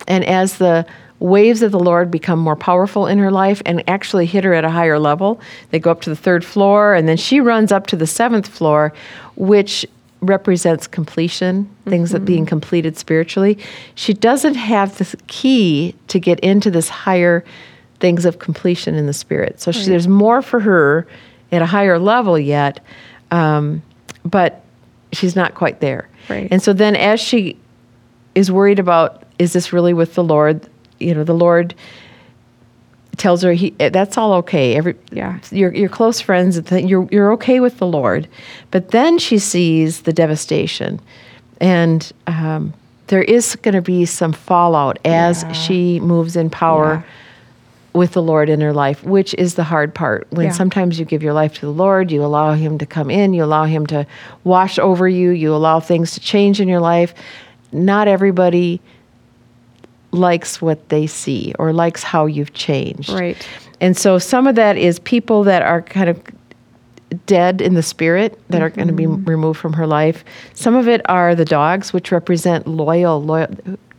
[0.09, 0.87] and as the
[1.24, 4.62] waves of the Lord become more powerful in her life and actually hit her at
[4.62, 7.87] a higher level, they go up to the third floor and then she runs up
[7.88, 8.92] to the seventh floor,
[9.34, 9.87] which
[10.20, 13.58] represents completion, things that being completed spiritually.
[13.94, 17.42] She doesn't have the key to get into this higher
[18.00, 19.60] things of completion in the spirit.
[19.60, 21.06] So she, there's more for her
[21.52, 22.80] at a higher level yet,
[23.30, 23.82] um,
[24.26, 24.62] but
[25.12, 26.08] she's not quite there.
[26.28, 26.48] Right.
[26.50, 27.58] And so then as she
[28.34, 30.68] is worried about is this really with the Lord,
[31.00, 31.74] you know, the Lord
[33.16, 34.74] tells her he that's all okay.
[34.76, 35.38] Every Yeah.
[35.50, 38.26] your your close friends you're you're okay with the Lord.
[38.70, 41.00] But then she sees the devastation
[41.61, 42.74] and um,
[43.07, 45.52] there is going to be some fallout as Yeah.
[45.52, 47.04] she moves in power
[47.92, 50.26] with the Lord in her life, which is the hard part.
[50.30, 50.52] When Yeah.
[50.52, 53.44] sometimes you give your life to the Lord, you allow Him to come in, you
[53.44, 54.04] allow Him to
[54.42, 57.14] wash over you, you allow things to change in your life.
[57.70, 58.80] Not everybody
[60.14, 63.11] likes what they see or likes how you've changed.
[63.11, 63.46] Right.
[63.81, 66.22] And so some of that is people that are kind of
[67.27, 69.24] dead in the spirit that are going to be Mm-hmm.
[69.29, 70.24] removed from her life.
[70.55, 73.48] Some of it are the dogs, which represent loyal, loyal,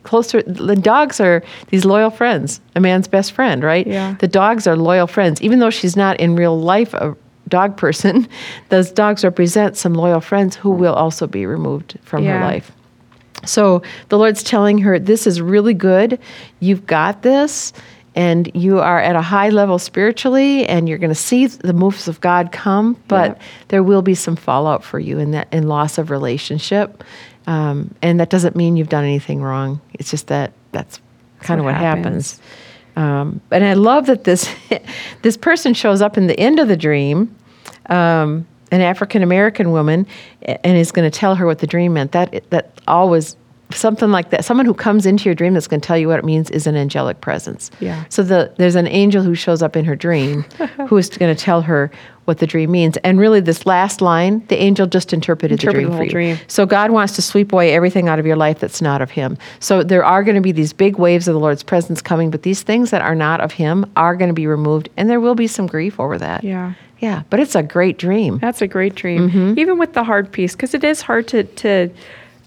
[0.03, 0.41] closer.
[0.43, 3.85] The dogs are these loyal friends, a man's best friend, right?
[3.87, 4.15] Yeah.
[4.19, 7.15] The dogs are loyal friends, even though she's not in real life a
[7.47, 8.27] dog person.
[8.69, 12.45] Those dogs represent some loyal friends who will also be removed from her Yeah.
[12.45, 12.71] life.
[13.45, 16.19] So the Lord's telling her, This is really good.
[16.59, 17.73] You've got this.
[18.17, 22.07] And you are at a high level spiritually, and you're going to see the moves
[22.07, 23.43] of God come, but Yeah.
[23.67, 27.03] there will be some fallout for you in that in loss of relationship.
[27.45, 29.81] Um, and that doesn't mean you've done anything wrong.
[29.95, 31.01] It's just that that's
[31.41, 32.39] kind of what what happens.
[32.95, 34.49] Um, and I love that this
[35.21, 37.35] this person shows up in the end of the dream,
[37.89, 40.07] um, an African American woman,
[40.41, 42.11] and is going to tell her what the dream meant.
[42.13, 43.35] That that always
[43.71, 44.45] something like that.
[44.45, 46.67] Someone who comes into your dream that's going to tell you what it means is
[46.67, 47.71] an angelic presence.
[47.79, 48.05] Yeah.
[48.09, 50.43] So the there's an angel who shows up in her dream,
[50.87, 51.91] who is going to tell her
[52.25, 52.97] what the dream means.
[52.97, 56.09] And really, this last line, the angel just interpreted Interpreted the dream the for you.
[56.35, 56.37] dream.
[56.47, 59.37] So God wants to sweep away everything out of your life that's not of Him.
[59.59, 62.41] So there are going to be these big waves of the Lord's presence coming, but
[62.41, 65.35] these things that are not of Him are going to be removed, and there will
[65.35, 66.43] be some grief over that.
[66.43, 66.73] Yeah.
[66.99, 68.39] Yeah, but it's a great dream.
[68.39, 69.29] That's a great dream.
[69.29, 69.59] Mm-hmm.
[69.59, 71.89] Even with the hard piece, because it is hard to, to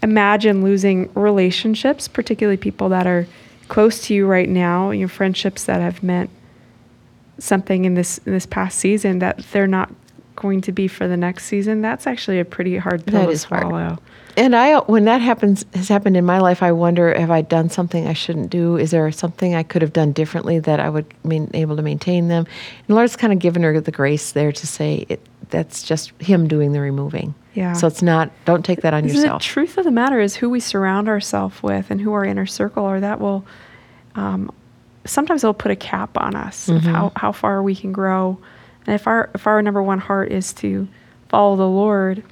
[0.03, 3.27] imagine losing relationships, particularly people that are
[3.69, 6.31] close to you right now, your friendships that have meant
[7.39, 9.93] something in this in this past season that they're not
[10.35, 11.83] going to be for the next season.
[11.83, 13.99] That's actually a pretty hard pill That to is hard.
[14.39, 17.69] And I, when that happens, has happened in my life, I wonder, have I done
[17.69, 18.77] something I shouldn't do?
[18.77, 22.29] Is there something I could have done differently that I would be able to maintain
[22.29, 22.47] them?
[22.47, 25.21] And the Lord's kind of given her the grace there to say it,
[25.51, 27.35] that's just Him doing the removing.
[27.55, 27.73] Yeah.
[27.73, 28.31] So it's not.
[28.45, 29.43] Don't take that on Because yourself.
[29.43, 32.47] The truth of the matter is who we surround ourselves with and who our inner
[32.47, 33.01] circle are.
[33.01, 33.45] That will
[34.15, 34.53] um,
[35.05, 36.91] sometimes it'll put a cap on us of Mm-hmm.
[36.95, 38.39] how, how far we can grow.
[38.87, 40.87] And if our if our number one heart is to
[41.29, 42.23] follow the Lord,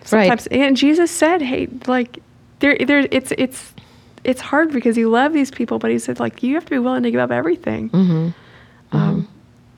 [0.00, 0.26] Right.
[0.28, 2.18] sometimes and Jesus said, "Hey, like
[2.60, 3.74] there there it's it's
[4.24, 6.78] it's hard because you love these people, but he said like you have to be
[6.78, 8.28] willing to give up everything." Mm-hmm.
[8.96, 9.28] Um,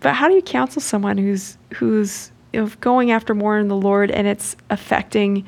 [0.01, 3.77] but how do you counsel someone who's who's you know, going after more in the
[3.77, 5.47] Lord and it's affecting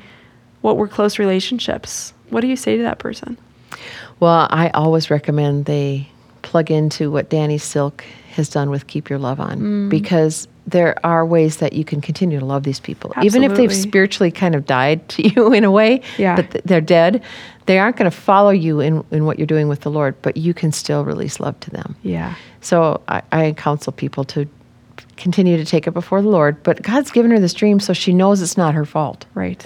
[0.61, 2.13] what were close relationships?
[2.29, 3.37] What do you say to that person?
[4.19, 6.07] Well, I always recommend they
[6.41, 8.03] plug into what Danny Silk
[8.35, 9.89] has done with Keep Your Love On Mm.
[9.89, 13.13] because there are ways that you can continue to love these people.
[13.21, 16.35] Even if they've spiritually kind of died to you in a way, Yeah.
[16.35, 17.21] but th- they're dead,
[17.67, 20.37] they aren't going to follow you in, in what you're doing with the Lord, but
[20.37, 21.95] you can still release love to them.
[22.01, 22.33] Yeah.
[22.61, 24.47] So I, I counsel people to
[25.17, 28.11] continue to take it before the Lord, but God's given her this dream so she
[28.13, 29.63] knows it's not her fault Right.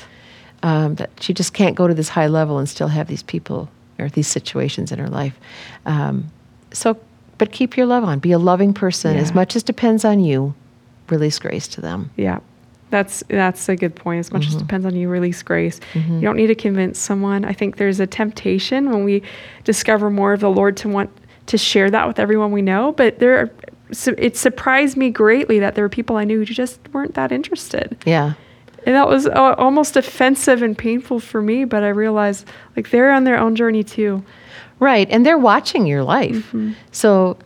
[0.64, 3.70] um, that she just can't go to this high level and still have these people
[3.98, 5.38] or these situations in her life.
[5.86, 6.30] Um,
[6.72, 6.98] so,
[7.38, 8.20] but keep your love on.
[8.20, 9.16] Be a loving person.
[9.18, 10.54] As much as depends on you,
[11.12, 12.12] release grace to them.
[12.18, 12.40] Yeah.
[12.92, 14.20] That's that's a good point.
[14.20, 14.56] As much Mm-hmm.
[14.56, 15.80] as depends on you, release grace.
[15.94, 17.46] You don't need to convince someone.
[17.46, 19.22] I think there's a temptation when we
[19.64, 21.12] discover more of the Lord to want
[21.46, 22.92] to share that with everyone we know.
[22.94, 23.52] But there, are,
[24.18, 27.96] it surprised me greatly that there were people I knew who just weren't that interested.
[28.06, 28.34] Yeah.
[28.88, 31.66] And that was uh, almost offensive and painful for me.
[31.66, 34.24] But I realized like they're on their own journey too.
[34.80, 35.08] Right.
[35.12, 36.38] And they're watching your life.
[36.48, 36.72] Mm-hmm.
[36.92, 37.38] So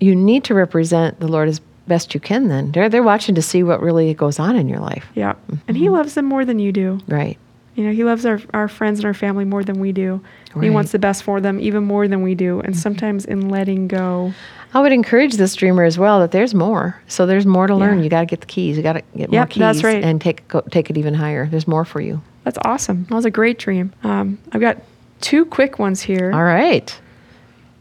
[0.00, 2.72] you need to represent the Lord as best you can then.
[2.72, 5.06] They're, they're watching to see what really goes on in your life.
[5.14, 5.34] Yeah.
[5.48, 5.74] And Mm-hmm.
[5.74, 7.00] He loves them more than you do.
[7.08, 7.38] Right.
[7.74, 10.20] You know, he loves our, our friends and our family more than we do.
[10.54, 12.60] And He wants the best for them even more than we do.
[12.60, 14.32] And sometimes in letting go,
[14.74, 17.00] I would encourage this dreamer as well that there's more.
[17.06, 17.98] So there's more to learn.
[17.98, 18.04] Yeah.
[18.04, 18.76] You got to get the keys.
[18.76, 20.02] You got to get more Yep, keys that's right.
[20.02, 21.46] and take go, take it even higher.
[21.46, 22.20] There's more for you.
[22.42, 23.04] that's awesome.
[23.04, 23.92] That was a great dream.
[24.02, 24.78] Um, I've got
[25.20, 26.32] two quick ones here.
[26.32, 27.00] All right.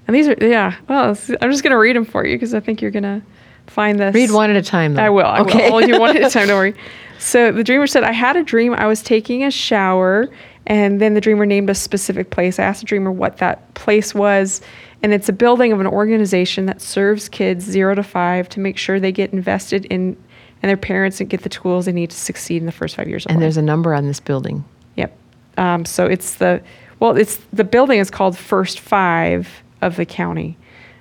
[0.08, 1.10] And these are, yeah, well,
[1.42, 3.22] I'm just going to read them for you because I think you're going to
[3.68, 4.14] find this.
[4.14, 4.96] Read one at a time.
[4.96, 5.04] Though.
[5.04, 5.26] I will.
[5.26, 5.70] I okay.
[5.70, 5.80] will.
[5.80, 6.48] I'll do one at a time.
[6.48, 6.76] Don't worry.
[7.20, 8.76] So the dreamer said, I had a dream.
[8.76, 10.30] I was taking a shower,
[10.68, 12.60] and then the dreamer named a specific place.
[12.60, 14.62] I asked the dreamer what that place was,
[15.02, 18.78] and it's a building of an organization that serves kids zero to five to make
[18.78, 20.16] sure they get invested in
[20.62, 23.08] and their parents and get the tools they need to succeed in the first five
[23.08, 23.38] years of and life.
[23.38, 24.66] And there's a number on this building.
[24.96, 25.16] Yep.
[25.58, 26.62] Um, so it's the
[27.00, 29.50] well, it's the building is called First Five
[29.82, 30.58] of the county.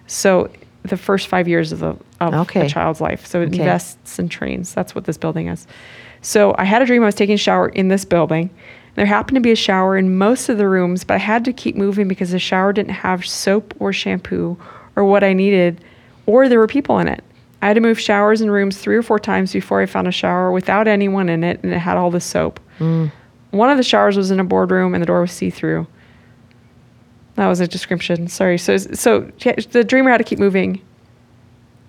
[0.07, 0.50] So
[0.88, 2.66] the first five years of the of Okay.
[2.66, 3.27] a child's life.
[3.27, 3.59] So it Okay.
[3.61, 4.72] invests and trains.
[4.75, 5.66] That's what this building is.
[6.22, 8.51] So I had a dream I was taking a shower in this building.
[8.94, 11.53] There happened to be a shower in most of the rooms, but I had to
[11.53, 14.57] keep moving because the shower didn't have soap or shampoo
[14.96, 15.83] or what I needed,
[16.25, 17.22] or there were people in it.
[17.61, 20.12] I had to move showers and rooms three or four times before I found a
[20.12, 22.59] shower without anyone in it, and it had all the soap.
[22.79, 23.12] Mm.
[23.51, 25.87] One of the showers was in a boardroom, and the door was see through.
[27.37, 28.29] That was a description.
[28.29, 28.59] Sorry.
[28.59, 29.31] So, so
[29.70, 30.81] the dreamer had to keep moving.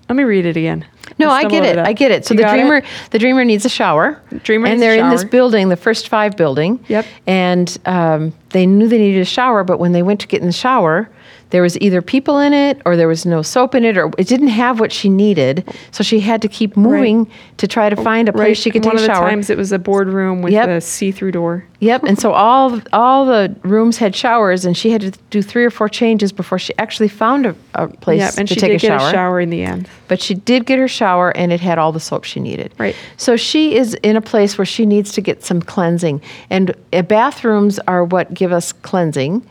[0.10, 0.86] Let me read it again.
[1.20, 1.78] No, I get it.
[1.78, 2.26] I get it.
[2.26, 2.62] So You the got it?
[2.62, 2.82] dreamer,
[3.12, 4.22] the dreamer needs a shower.
[4.44, 6.84] Dreamer and they're in this building, the first five building.
[6.88, 7.06] Yep.
[7.26, 10.48] And um, they knew they needed a shower, but when they went to get in
[10.48, 11.10] the shower,
[11.50, 14.28] there was either people in it, or there was no soap in it, or it
[14.28, 15.64] didn't have what she needed.
[15.92, 18.58] So she had to keep moving to try to find a place Right.
[18.58, 19.30] she could One take of a the shower.
[19.30, 20.70] times it was a boardroom with Yep.
[20.70, 21.64] a see-through door.
[21.80, 22.04] Yep.
[22.04, 25.70] And so all all the rooms had showers, and she had to do three or
[25.70, 28.34] four changes before she actually found a, a place Yep.
[28.40, 29.10] And to she take did a get shower.
[29.10, 29.88] a shower in the end.
[30.08, 32.74] But she did get her shower, and it had all the soap she needed.
[32.78, 32.96] Right.
[33.16, 37.04] So she is in a place where she needs to get some cleansing, and uh,
[37.04, 39.46] bathrooms are what give us cleansing.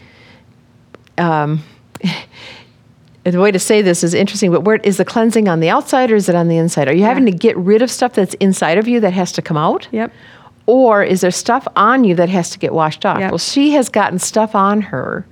[1.19, 1.63] Um,
[3.25, 6.11] the way to say this is interesting, but where is the cleansing on the outside
[6.11, 6.89] or is it on the inside?
[6.89, 9.43] Are you having to get rid of stuff that's inside of you that has to
[9.43, 9.89] come out?
[9.91, 10.13] Yep.
[10.67, 13.19] Or is there stuff on you that has to get washed off?
[13.19, 13.31] Yep.
[13.31, 15.27] Well, she has gotten stuff on her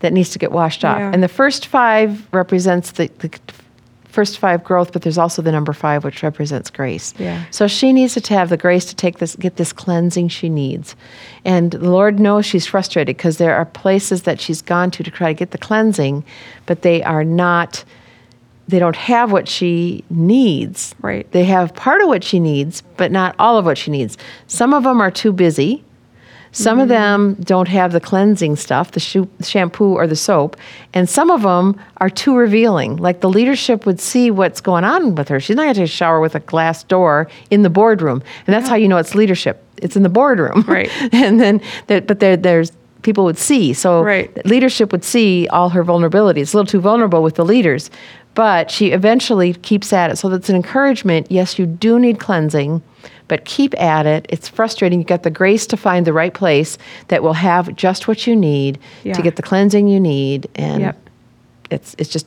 [0.00, 0.98] that needs to get washed off.
[0.98, 1.10] Yeah.
[1.12, 3.38] And the first five represents the, the
[4.16, 7.12] first five growth, but there's also the number five, which represents grace.
[7.18, 7.44] Yeah.
[7.50, 10.96] So she needs to have the grace to take this, get this cleansing she needs.
[11.44, 15.10] And the Lord knows she's frustrated because there are places that she's gone to to
[15.10, 16.24] try to get the cleansing,
[16.64, 17.84] but they are not,
[18.68, 20.94] they don't have what she needs.
[21.02, 21.30] Right.
[21.32, 24.16] They have part of what she needs, but not all of what she needs.
[24.46, 25.84] Some of them are too busy.
[26.56, 27.34] Some of mm-hmm.
[27.34, 30.56] them don't have the cleansing stuff, the shu- shampoo or the soap,
[30.94, 32.96] and some of them are too revealing.
[32.96, 35.38] Like the leadership would see what's going on with her.
[35.38, 38.54] She's not going to take a shower with a glass door in the boardroom, and
[38.54, 39.62] that's how you know it's leadership.
[39.76, 40.90] It's in the boardroom, Right.
[41.12, 43.74] and then, there, but there, there's people would see.
[43.74, 44.46] So Right.
[44.46, 46.38] leadership would see all her vulnerabilities.
[46.38, 47.90] It's a little too vulnerable with the leaders,
[48.34, 50.16] but she eventually keeps at it.
[50.16, 51.26] So that's an encouragement.
[51.30, 52.82] Yes, you do need cleansing,
[53.28, 54.26] but keep at it.
[54.28, 55.00] It's frustrating.
[55.00, 58.36] You've got the grace to find the right place that will have just what you
[58.36, 59.14] need Yeah.
[59.14, 61.08] to get the cleansing you need, and Yep.
[61.70, 62.26] it's it's just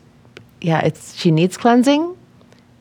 [0.61, 0.79] yeah.
[0.81, 2.15] It's she needs cleansing,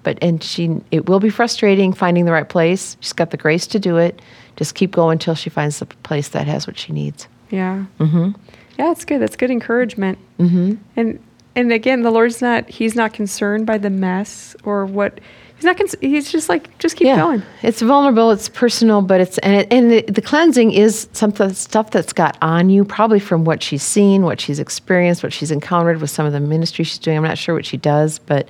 [0.03, 2.97] but and she it will be frustrating finding the right place.
[3.01, 4.21] She's got the grace to do it.
[4.57, 7.29] Just keep going until she finds the place that has what she needs.
[7.51, 7.85] Yeah.
[8.01, 8.31] Mm-hmm.
[8.79, 9.21] Yeah, that's good.
[9.21, 10.19] That's good encouragement.
[10.41, 10.75] Mm-hmm.
[10.97, 11.21] And
[11.55, 12.69] and again, the Lord's not.
[12.69, 15.21] He's not concerned by the mess or what.
[15.59, 15.77] He's not.
[15.77, 17.43] Cons- he's just like, just keep going.
[17.63, 18.31] It's vulnerable.
[18.31, 22.39] It's personal, but it's and it, and the, the cleansing is some stuff that's got
[22.41, 26.25] on you, probably from what she's seen, what she's experienced, what she's encountered with some
[26.27, 27.17] of the ministry she's doing.
[27.17, 28.49] I'm not sure what she does, but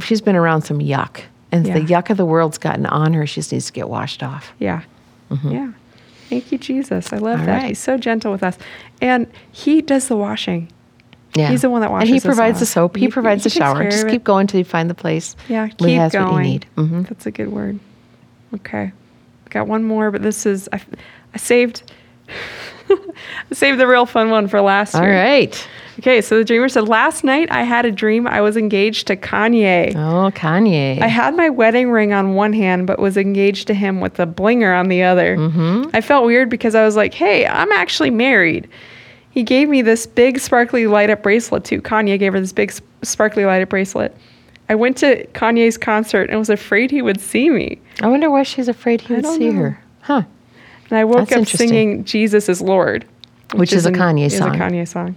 [0.00, 3.26] she's been around some yuck, and the yuck of the world's gotten on her.
[3.26, 4.52] She just needs to get washed off.
[4.58, 4.82] Yeah.
[5.44, 5.72] Yeah.
[6.28, 7.12] Thank you, Jesus.
[7.12, 7.40] I love Mm-hmm.
[7.40, 7.58] All that.
[7.62, 7.68] right.
[7.68, 8.56] He's so gentle with us,
[9.00, 10.70] and He does the washing.
[11.36, 12.08] Yeah, He's the one that washes.
[12.08, 12.96] and he provides the soap.
[12.96, 13.84] He, He- provides he the shower.
[13.90, 15.36] Just keep going until you find the place.
[15.48, 16.32] Yeah, keep has going.
[16.32, 16.64] what you need.
[16.76, 17.78] hmm That's a good word.
[18.54, 18.92] Okay,
[19.50, 20.80] got one more, but this is I,
[21.34, 21.82] I saved.
[22.88, 25.12] I saved the real fun one for last All year.
[25.14, 25.68] right.
[25.98, 29.16] Okay, so the dreamer said, Last night I had a dream I was engaged to
[29.16, 29.94] Kanye.
[29.96, 31.00] Oh, Kanye.
[31.00, 34.26] I had my wedding ring on one hand, but was engaged to him with a
[34.26, 35.36] blinger on the other.
[35.36, 35.90] Mm-hmm.
[35.94, 38.68] I felt weird because I was like, hey, I'm actually married.
[39.36, 41.82] He gave me this big sparkly light up bracelet too.
[41.82, 42.72] Kanye gave her this big
[43.02, 44.16] sparkly light up bracelet.
[44.70, 47.78] I went to Kanye's concert and was afraid he would see me.
[48.00, 49.60] I wonder why she's afraid he I would see know.
[49.60, 49.80] her.
[50.00, 50.22] Huh.
[50.88, 53.04] And I woke That's up singing Jesus is Lord,
[53.54, 55.14] Which is a an- Kanye is a Kanye song.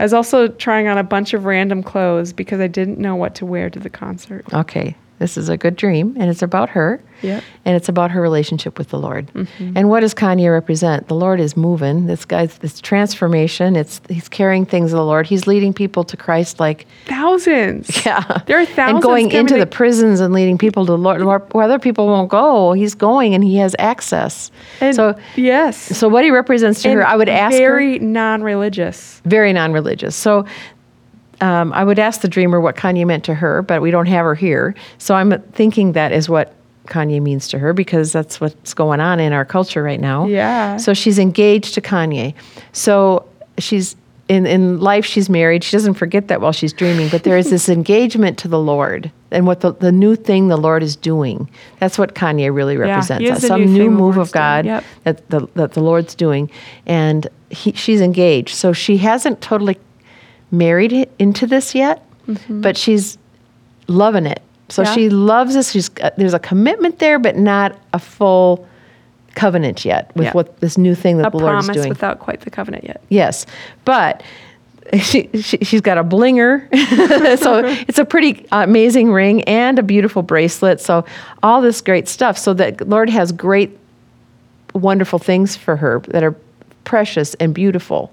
[0.00, 3.36] I was also trying on a bunch of random clothes because I didn't know what
[3.36, 4.44] to wear to the concert.
[4.52, 7.00] Okay, this is a good dream, and it's about her.
[7.22, 7.44] Yep.
[7.64, 9.28] And it's about her relationship with the Lord.
[9.28, 9.76] Mm-hmm.
[9.76, 11.06] And what does Kanye represent?
[11.06, 12.06] The Lord is moving.
[12.06, 13.76] This guy's this transformation.
[13.76, 15.28] It's he's carrying things of the Lord.
[15.28, 18.04] He's leading people to Christ like Thousands.
[18.04, 18.40] yeah.
[18.46, 21.22] There are thousands and going into to- the prisons and leading people to the Lord
[21.22, 22.72] where other people won't go.
[22.72, 24.50] He's going and he has access.
[24.80, 25.78] And so yes.
[25.96, 29.22] so what he represents to her, I would ask her very non-religious.
[29.24, 30.16] very non-religious.
[30.16, 30.44] So
[31.42, 34.24] um, I would ask the dreamer what Kanye meant to her, but we don't have
[34.24, 34.74] her here.
[34.98, 36.54] So I'm thinking that is what
[36.86, 40.26] Kanye means to her because that's what's going on in our culture right now.
[40.26, 40.76] Yeah.
[40.76, 42.34] So she's engaged to Kanye.
[42.72, 43.26] So
[43.58, 43.96] she's
[44.28, 45.64] in in life she's married.
[45.64, 49.10] She doesn't forget that while she's dreaming, but there is this engagement to the Lord
[49.32, 51.50] and what the, the new thing the Lord is doing.
[51.80, 53.24] That's what Kanye really represents.
[53.38, 54.64] is Some new new, move of God.
[54.64, 54.84] Yep.
[55.04, 56.50] that the that the Lord's doing,
[56.86, 58.54] and he, she's engaged.
[58.54, 59.76] So she hasn't totally
[60.52, 62.06] married into this yet,
[62.48, 63.18] but she's
[63.88, 64.40] loving it.
[64.68, 64.88] So Mm-hmm.
[64.90, 64.94] Yeah.
[64.94, 65.70] she loves this.
[65.72, 68.66] She's uh, there's a commitment there, but not a full
[69.34, 70.32] covenant yet with Yeah.
[70.32, 71.88] what this new thing that A the Lord is doing.
[71.88, 73.02] without quite the covenant yet.
[73.08, 73.44] Yes,
[73.84, 74.22] but
[75.00, 76.68] she, she she's got a blinger,
[77.38, 80.80] so it's a pretty amazing ring and a beautiful bracelet.
[80.80, 81.04] So
[81.42, 82.36] all this great stuff.
[82.38, 83.78] So that Lord has great,
[84.74, 86.34] wonderful things for her that are
[86.84, 88.12] precious and beautiful.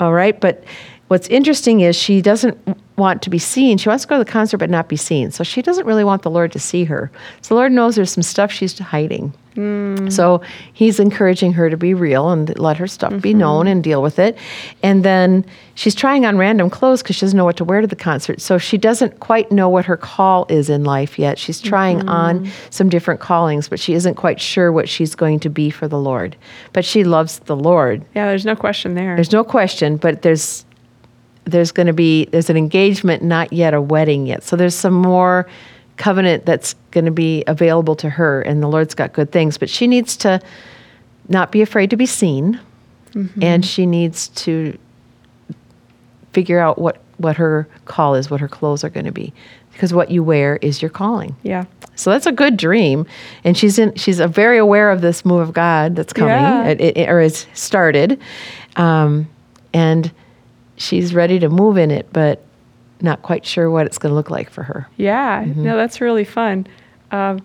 [0.00, 0.64] All right, but
[1.08, 2.58] what's interesting is she doesn't
[2.96, 3.76] want to be seen.
[3.78, 5.30] She wants to go to the concert but not be seen.
[5.30, 7.10] So she doesn't really want the Lord to see her.
[7.42, 9.32] So the Lord knows there's some stuff she's hiding.
[9.54, 10.08] Hmm.
[10.08, 13.38] So he's encouraging her to be real and let her stuff be mm-hmm.
[13.38, 14.36] known and deal with it.
[14.82, 17.86] And then she's trying on random clothes because she doesn't know what to wear to
[17.86, 18.40] the concert.
[18.40, 21.38] So she doesn't quite know what her call is in life yet.
[21.38, 22.08] She's trying mm-hmm.
[22.08, 25.86] on some different callings, but she isn't quite sure what she's going to be for
[25.86, 26.36] the Lord.
[26.72, 28.04] But she loves the Lord.
[28.14, 29.14] Yeah, there's no question there.
[29.14, 30.64] There's no question, but there's
[31.44, 34.42] there's going to be there's an engagement, not yet a wedding yet.
[34.42, 35.46] So there's some more
[35.96, 39.68] covenant that's going to be available to her, and the Lord's got good things, but
[39.70, 40.40] she needs to
[41.28, 42.58] not be afraid to be seen,
[43.40, 44.76] and she needs to
[46.32, 49.32] figure out what what her call is, what her clothes are going to be,
[49.72, 51.36] because what you wear is your calling.
[51.42, 51.64] yeah.
[51.96, 53.06] So that's a good dream,
[53.44, 53.94] and she's in.
[53.94, 56.66] She's very aware of this move of God that's coming, Yeah.
[56.66, 58.20] it, it- or has started,
[58.74, 59.28] um,
[59.72, 60.10] and
[60.76, 62.42] she's ready to move in it, but
[63.00, 64.88] not quite sure what it's going to look like for her.
[64.96, 66.66] Yeah, no, that's really fun.
[67.10, 67.40] Um,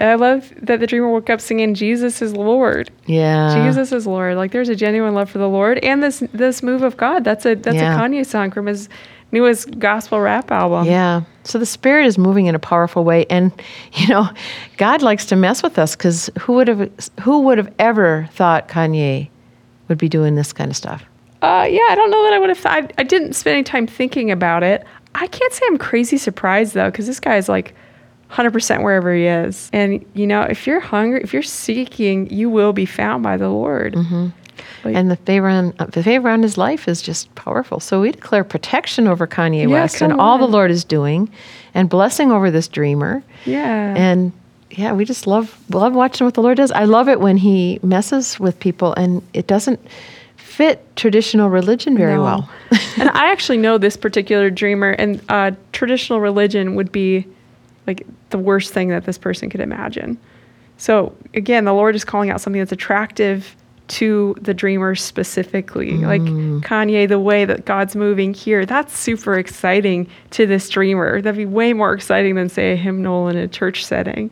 [0.00, 3.62] I love that the dreamer woke up singing "Jesus is Lord." Yeah.
[3.66, 4.36] Jesus is Lord.
[4.36, 7.22] Like there's a genuine love for the Lord and this this move of God.
[7.22, 7.94] That's a that's Yeah.
[7.94, 8.88] a Kanye song from his
[9.30, 10.86] newest gospel rap album.
[10.86, 11.22] Yeah.
[11.44, 13.52] So the Spirit is moving in a powerful way, and
[13.92, 14.30] you know,
[14.78, 16.90] God likes to mess with us because who would have
[17.20, 19.28] who would have ever thought Kanye
[19.88, 21.04] would be doing this kind of stuff?
[21.42, 22.62] Uh, yeah, I don't know that I would have.
[22.62, 22.66] Th-
[22.96, 24.84] I, I didn't spend any time thinking about it.
[25.14, 27.74] I can't say I'm crazy surprised though, because this guy is like
[28.30, 29.70] 100% wherever he is.
[29.72, 33.48] And you know, if you're hungry, if you're seeking, you will be found by the
[33.48, 33.96] Lord.
[34.84, 37.80] Like- and the favor on the favor on his life is just powerful.
[37.80, 40.46] So we declare protection over Kanye Yeah, West and come all the.
[40.46, 41.30] Lord is doing,
[41.74, 43.22] and blessing over this dreamer.
[43.46, 43.94] Yeah.
[43.96, 44.32] And
[44.70, 46.70] yeah, we just love love watching what the Lord does.
[46.72, 49.80] I love it when He messes with people, and it doesn't
[50.60, 52.22] fit traditional religion very No.
[52.22, 52.50] well.
[52.98, 57.26] and I actually know this particular dreamer, and uh, traditional religion would be
[57.86, 60.18] like the worst thing that this person could imagine.
[60.76, 63.56] So again, the Lord is calling out something that's attractive
[63.88, 65.92] to the dreamer specifically.
[65.92, 71.22] Like Kanye, the way that God's moving here, that's super exciting to this dreamer.
[71.22, 74.30] That'd be way more exciting than say a hymnal in a church setting.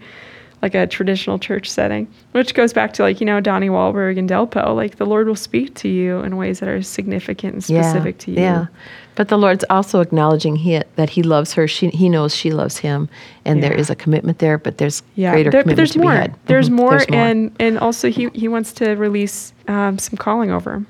[0.60, 4.28] Like a traditional church setting, which goes back to like, you know, Donnie Wahlberg and
[4.28, 4.74] Delpo.
[4.74, 8.32] Like the Lord will speak to you in ways that are significant and specific to
[8.32, 8.38] you.
[8.40, 8.66] Yeah.
[9.14, 11.68] But the Lord's also acknowledging he, that He loves her.
[11.68, 13.08] She, he knows she loves Him,
[13.44, 13.78] and there Yeah.
[13.78, 14.58] is a commitment there.
[14.58, 16.34] But there's yeah greater there- commitment there's to more be had.
[16.46, 16.72] there's Mhm.
[16.72, 20.86] more and and also he he wants to release um, some calling over him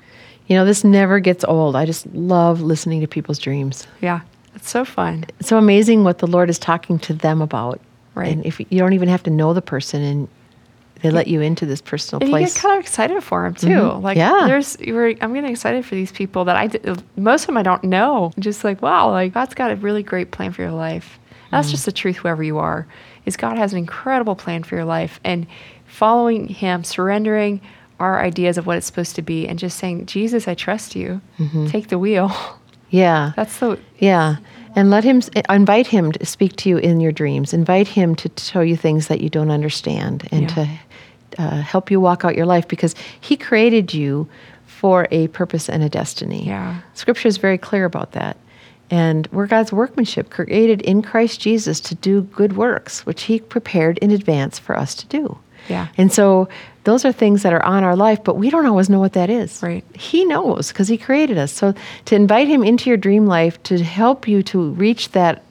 [0.47, 1.75] you know this never gets old.
[1.75, 3.85] I just love listening to people's dreams.
[4.01, 4.21] yeah
[4.55, 7.79] it's so fun It's so amazing what the Lord is talking to them about.
[8.19, 8.31] Right.
[8.33, 10.27] And if you don't even have to know the person, and
[11.01, 13.67] they let you into this personal and you get kind of excited for them too
[13.69, 14.01] Mhm.
[14.03, 14.43] like Yeah.
[14.47, 16.69] there's you're, i'm getting excited for these people that i
[17.15, 20.31] most of them i don't know just like wow like god's got a really great
[20.31, 21.17] plan for your life
[21.51, 21.71] that's Mm.
[21.71, 22.85] just the truth whoever you are
[23.25, 25.47] is god has an incredible plan for your life and
[25.85, 27.61] following him surrendering
[28.01, 31.21] our ideas of what it's supposed to be and just saying jesus i trust you
[31.39, 31.67] Mm-hmm.
[31.67, 32.29] take the wheel
[32.89, 33.31] yeah.
[33.37, 34.35] that's the Yeah.
[34.75, 37.53] And let him invite him to speak to you in your dreams.
[37.53, 40.47] Invite him to show you things that you don't understand and Yeah.
[40.55, 40.69] to
[41.37, 44.27] uh, help you walk out your life because he created you
[44.65, 46.45] for a purpose and a destiny.
[46.45, 46.77] Yeah.
[46.93, 48.37] Scripture is very clear about that.
[48.91, 53.97] And we're God's workmanship, created in Christ Jesus to do good works, which he prepared
[53.99, 55.37] in advance for us to do.
[55.67, 55.87] Yeah.
[55.97, 56.47] And so
[56.89, 59.29] those are things that are on our life, but we don't always know what that
[59.29, 59.61] is.
[59.61, 59.83] Right.
[59.93, 61.51] He knows because He created us.
[61.51, 61.75] So
[62.05, 65.43] to invite Him into your dream life to help you to reach that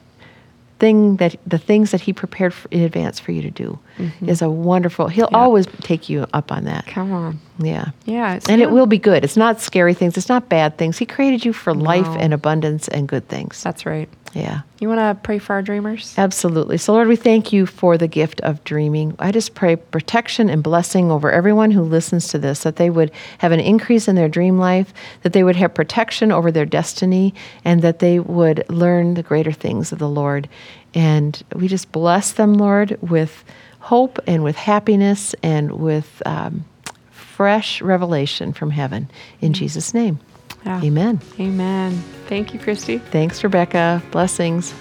[0.79, 3.79] thing that the things that He prepared for, in advance for you to do
[4.21, 5.07] is a wonderful.
[5.07, 5.35] He'll Mm-hmm.
[5.35, 5.41] Yeah.
[5.41, 6.85] always take you up on that.
[6.87, 7.89] come on Yeah.
[8.05, 9.23] yeah And it will be good.
[9.23, 10.17] It's not scary things.
[10.17, 10.97] It's not bad things.
[10.97, 13.61] He created you for life and abundance and good things.
[13.63, 14.61] that's right Yeah.
[14.79, 16.13] You want to pray for our dreamers?
[16.17, 16.77] Absolutely.
[16.77, 19.13] So, Lord, we thank you for the gift of dreaming.
[19.19, 23.11] I just pray protection and blessing over everyone who listens to this, that they would
[23.39, 24.93] have an increase in their dream life,
[25.23, 27.33] that they would have protection over their destiny,
[27.65, 30.47] and that they would learn the greater things of the Lord.
[30.93, 33.43] And we just bless them, Lord, with
[33.89, 36.63] hope and with happiness and with um,
[37.09, 39.09] fresh revelation from heaven.
[39.41, 40.19] In Jesus' name,
[40.63, 40.79] Yeah.
[40.83, 41.19] amen.
[41.39, 41.91] Amen.
[42.27, 42.99] Thank you, Christy.
[42.99, 43.99] Thanks, Rebecca.
[44.11, 44.73] Blessings.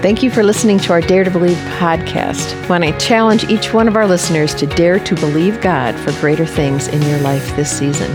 [0.00, 2.54] Thank you for listening to our Dare to Believe podcast.
[2.70, 6.46] When I challenge each one of our listeners to dare to believe God for greater
[6.46, 8.10] things in your life this season.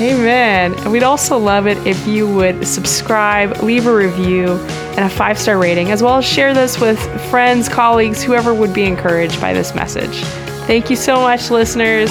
[0.00, 0.72] Amen.
[0.78, 4.52] And we'd also love it if you would subscribe, leave a review,
[4.96, 6.98] and a five star rating, as well as share this with
[7.30, 10.22] friends, colleagues, whoever would be encouraged by this message.
[10.66, 12.10] Thank you so much, listeners.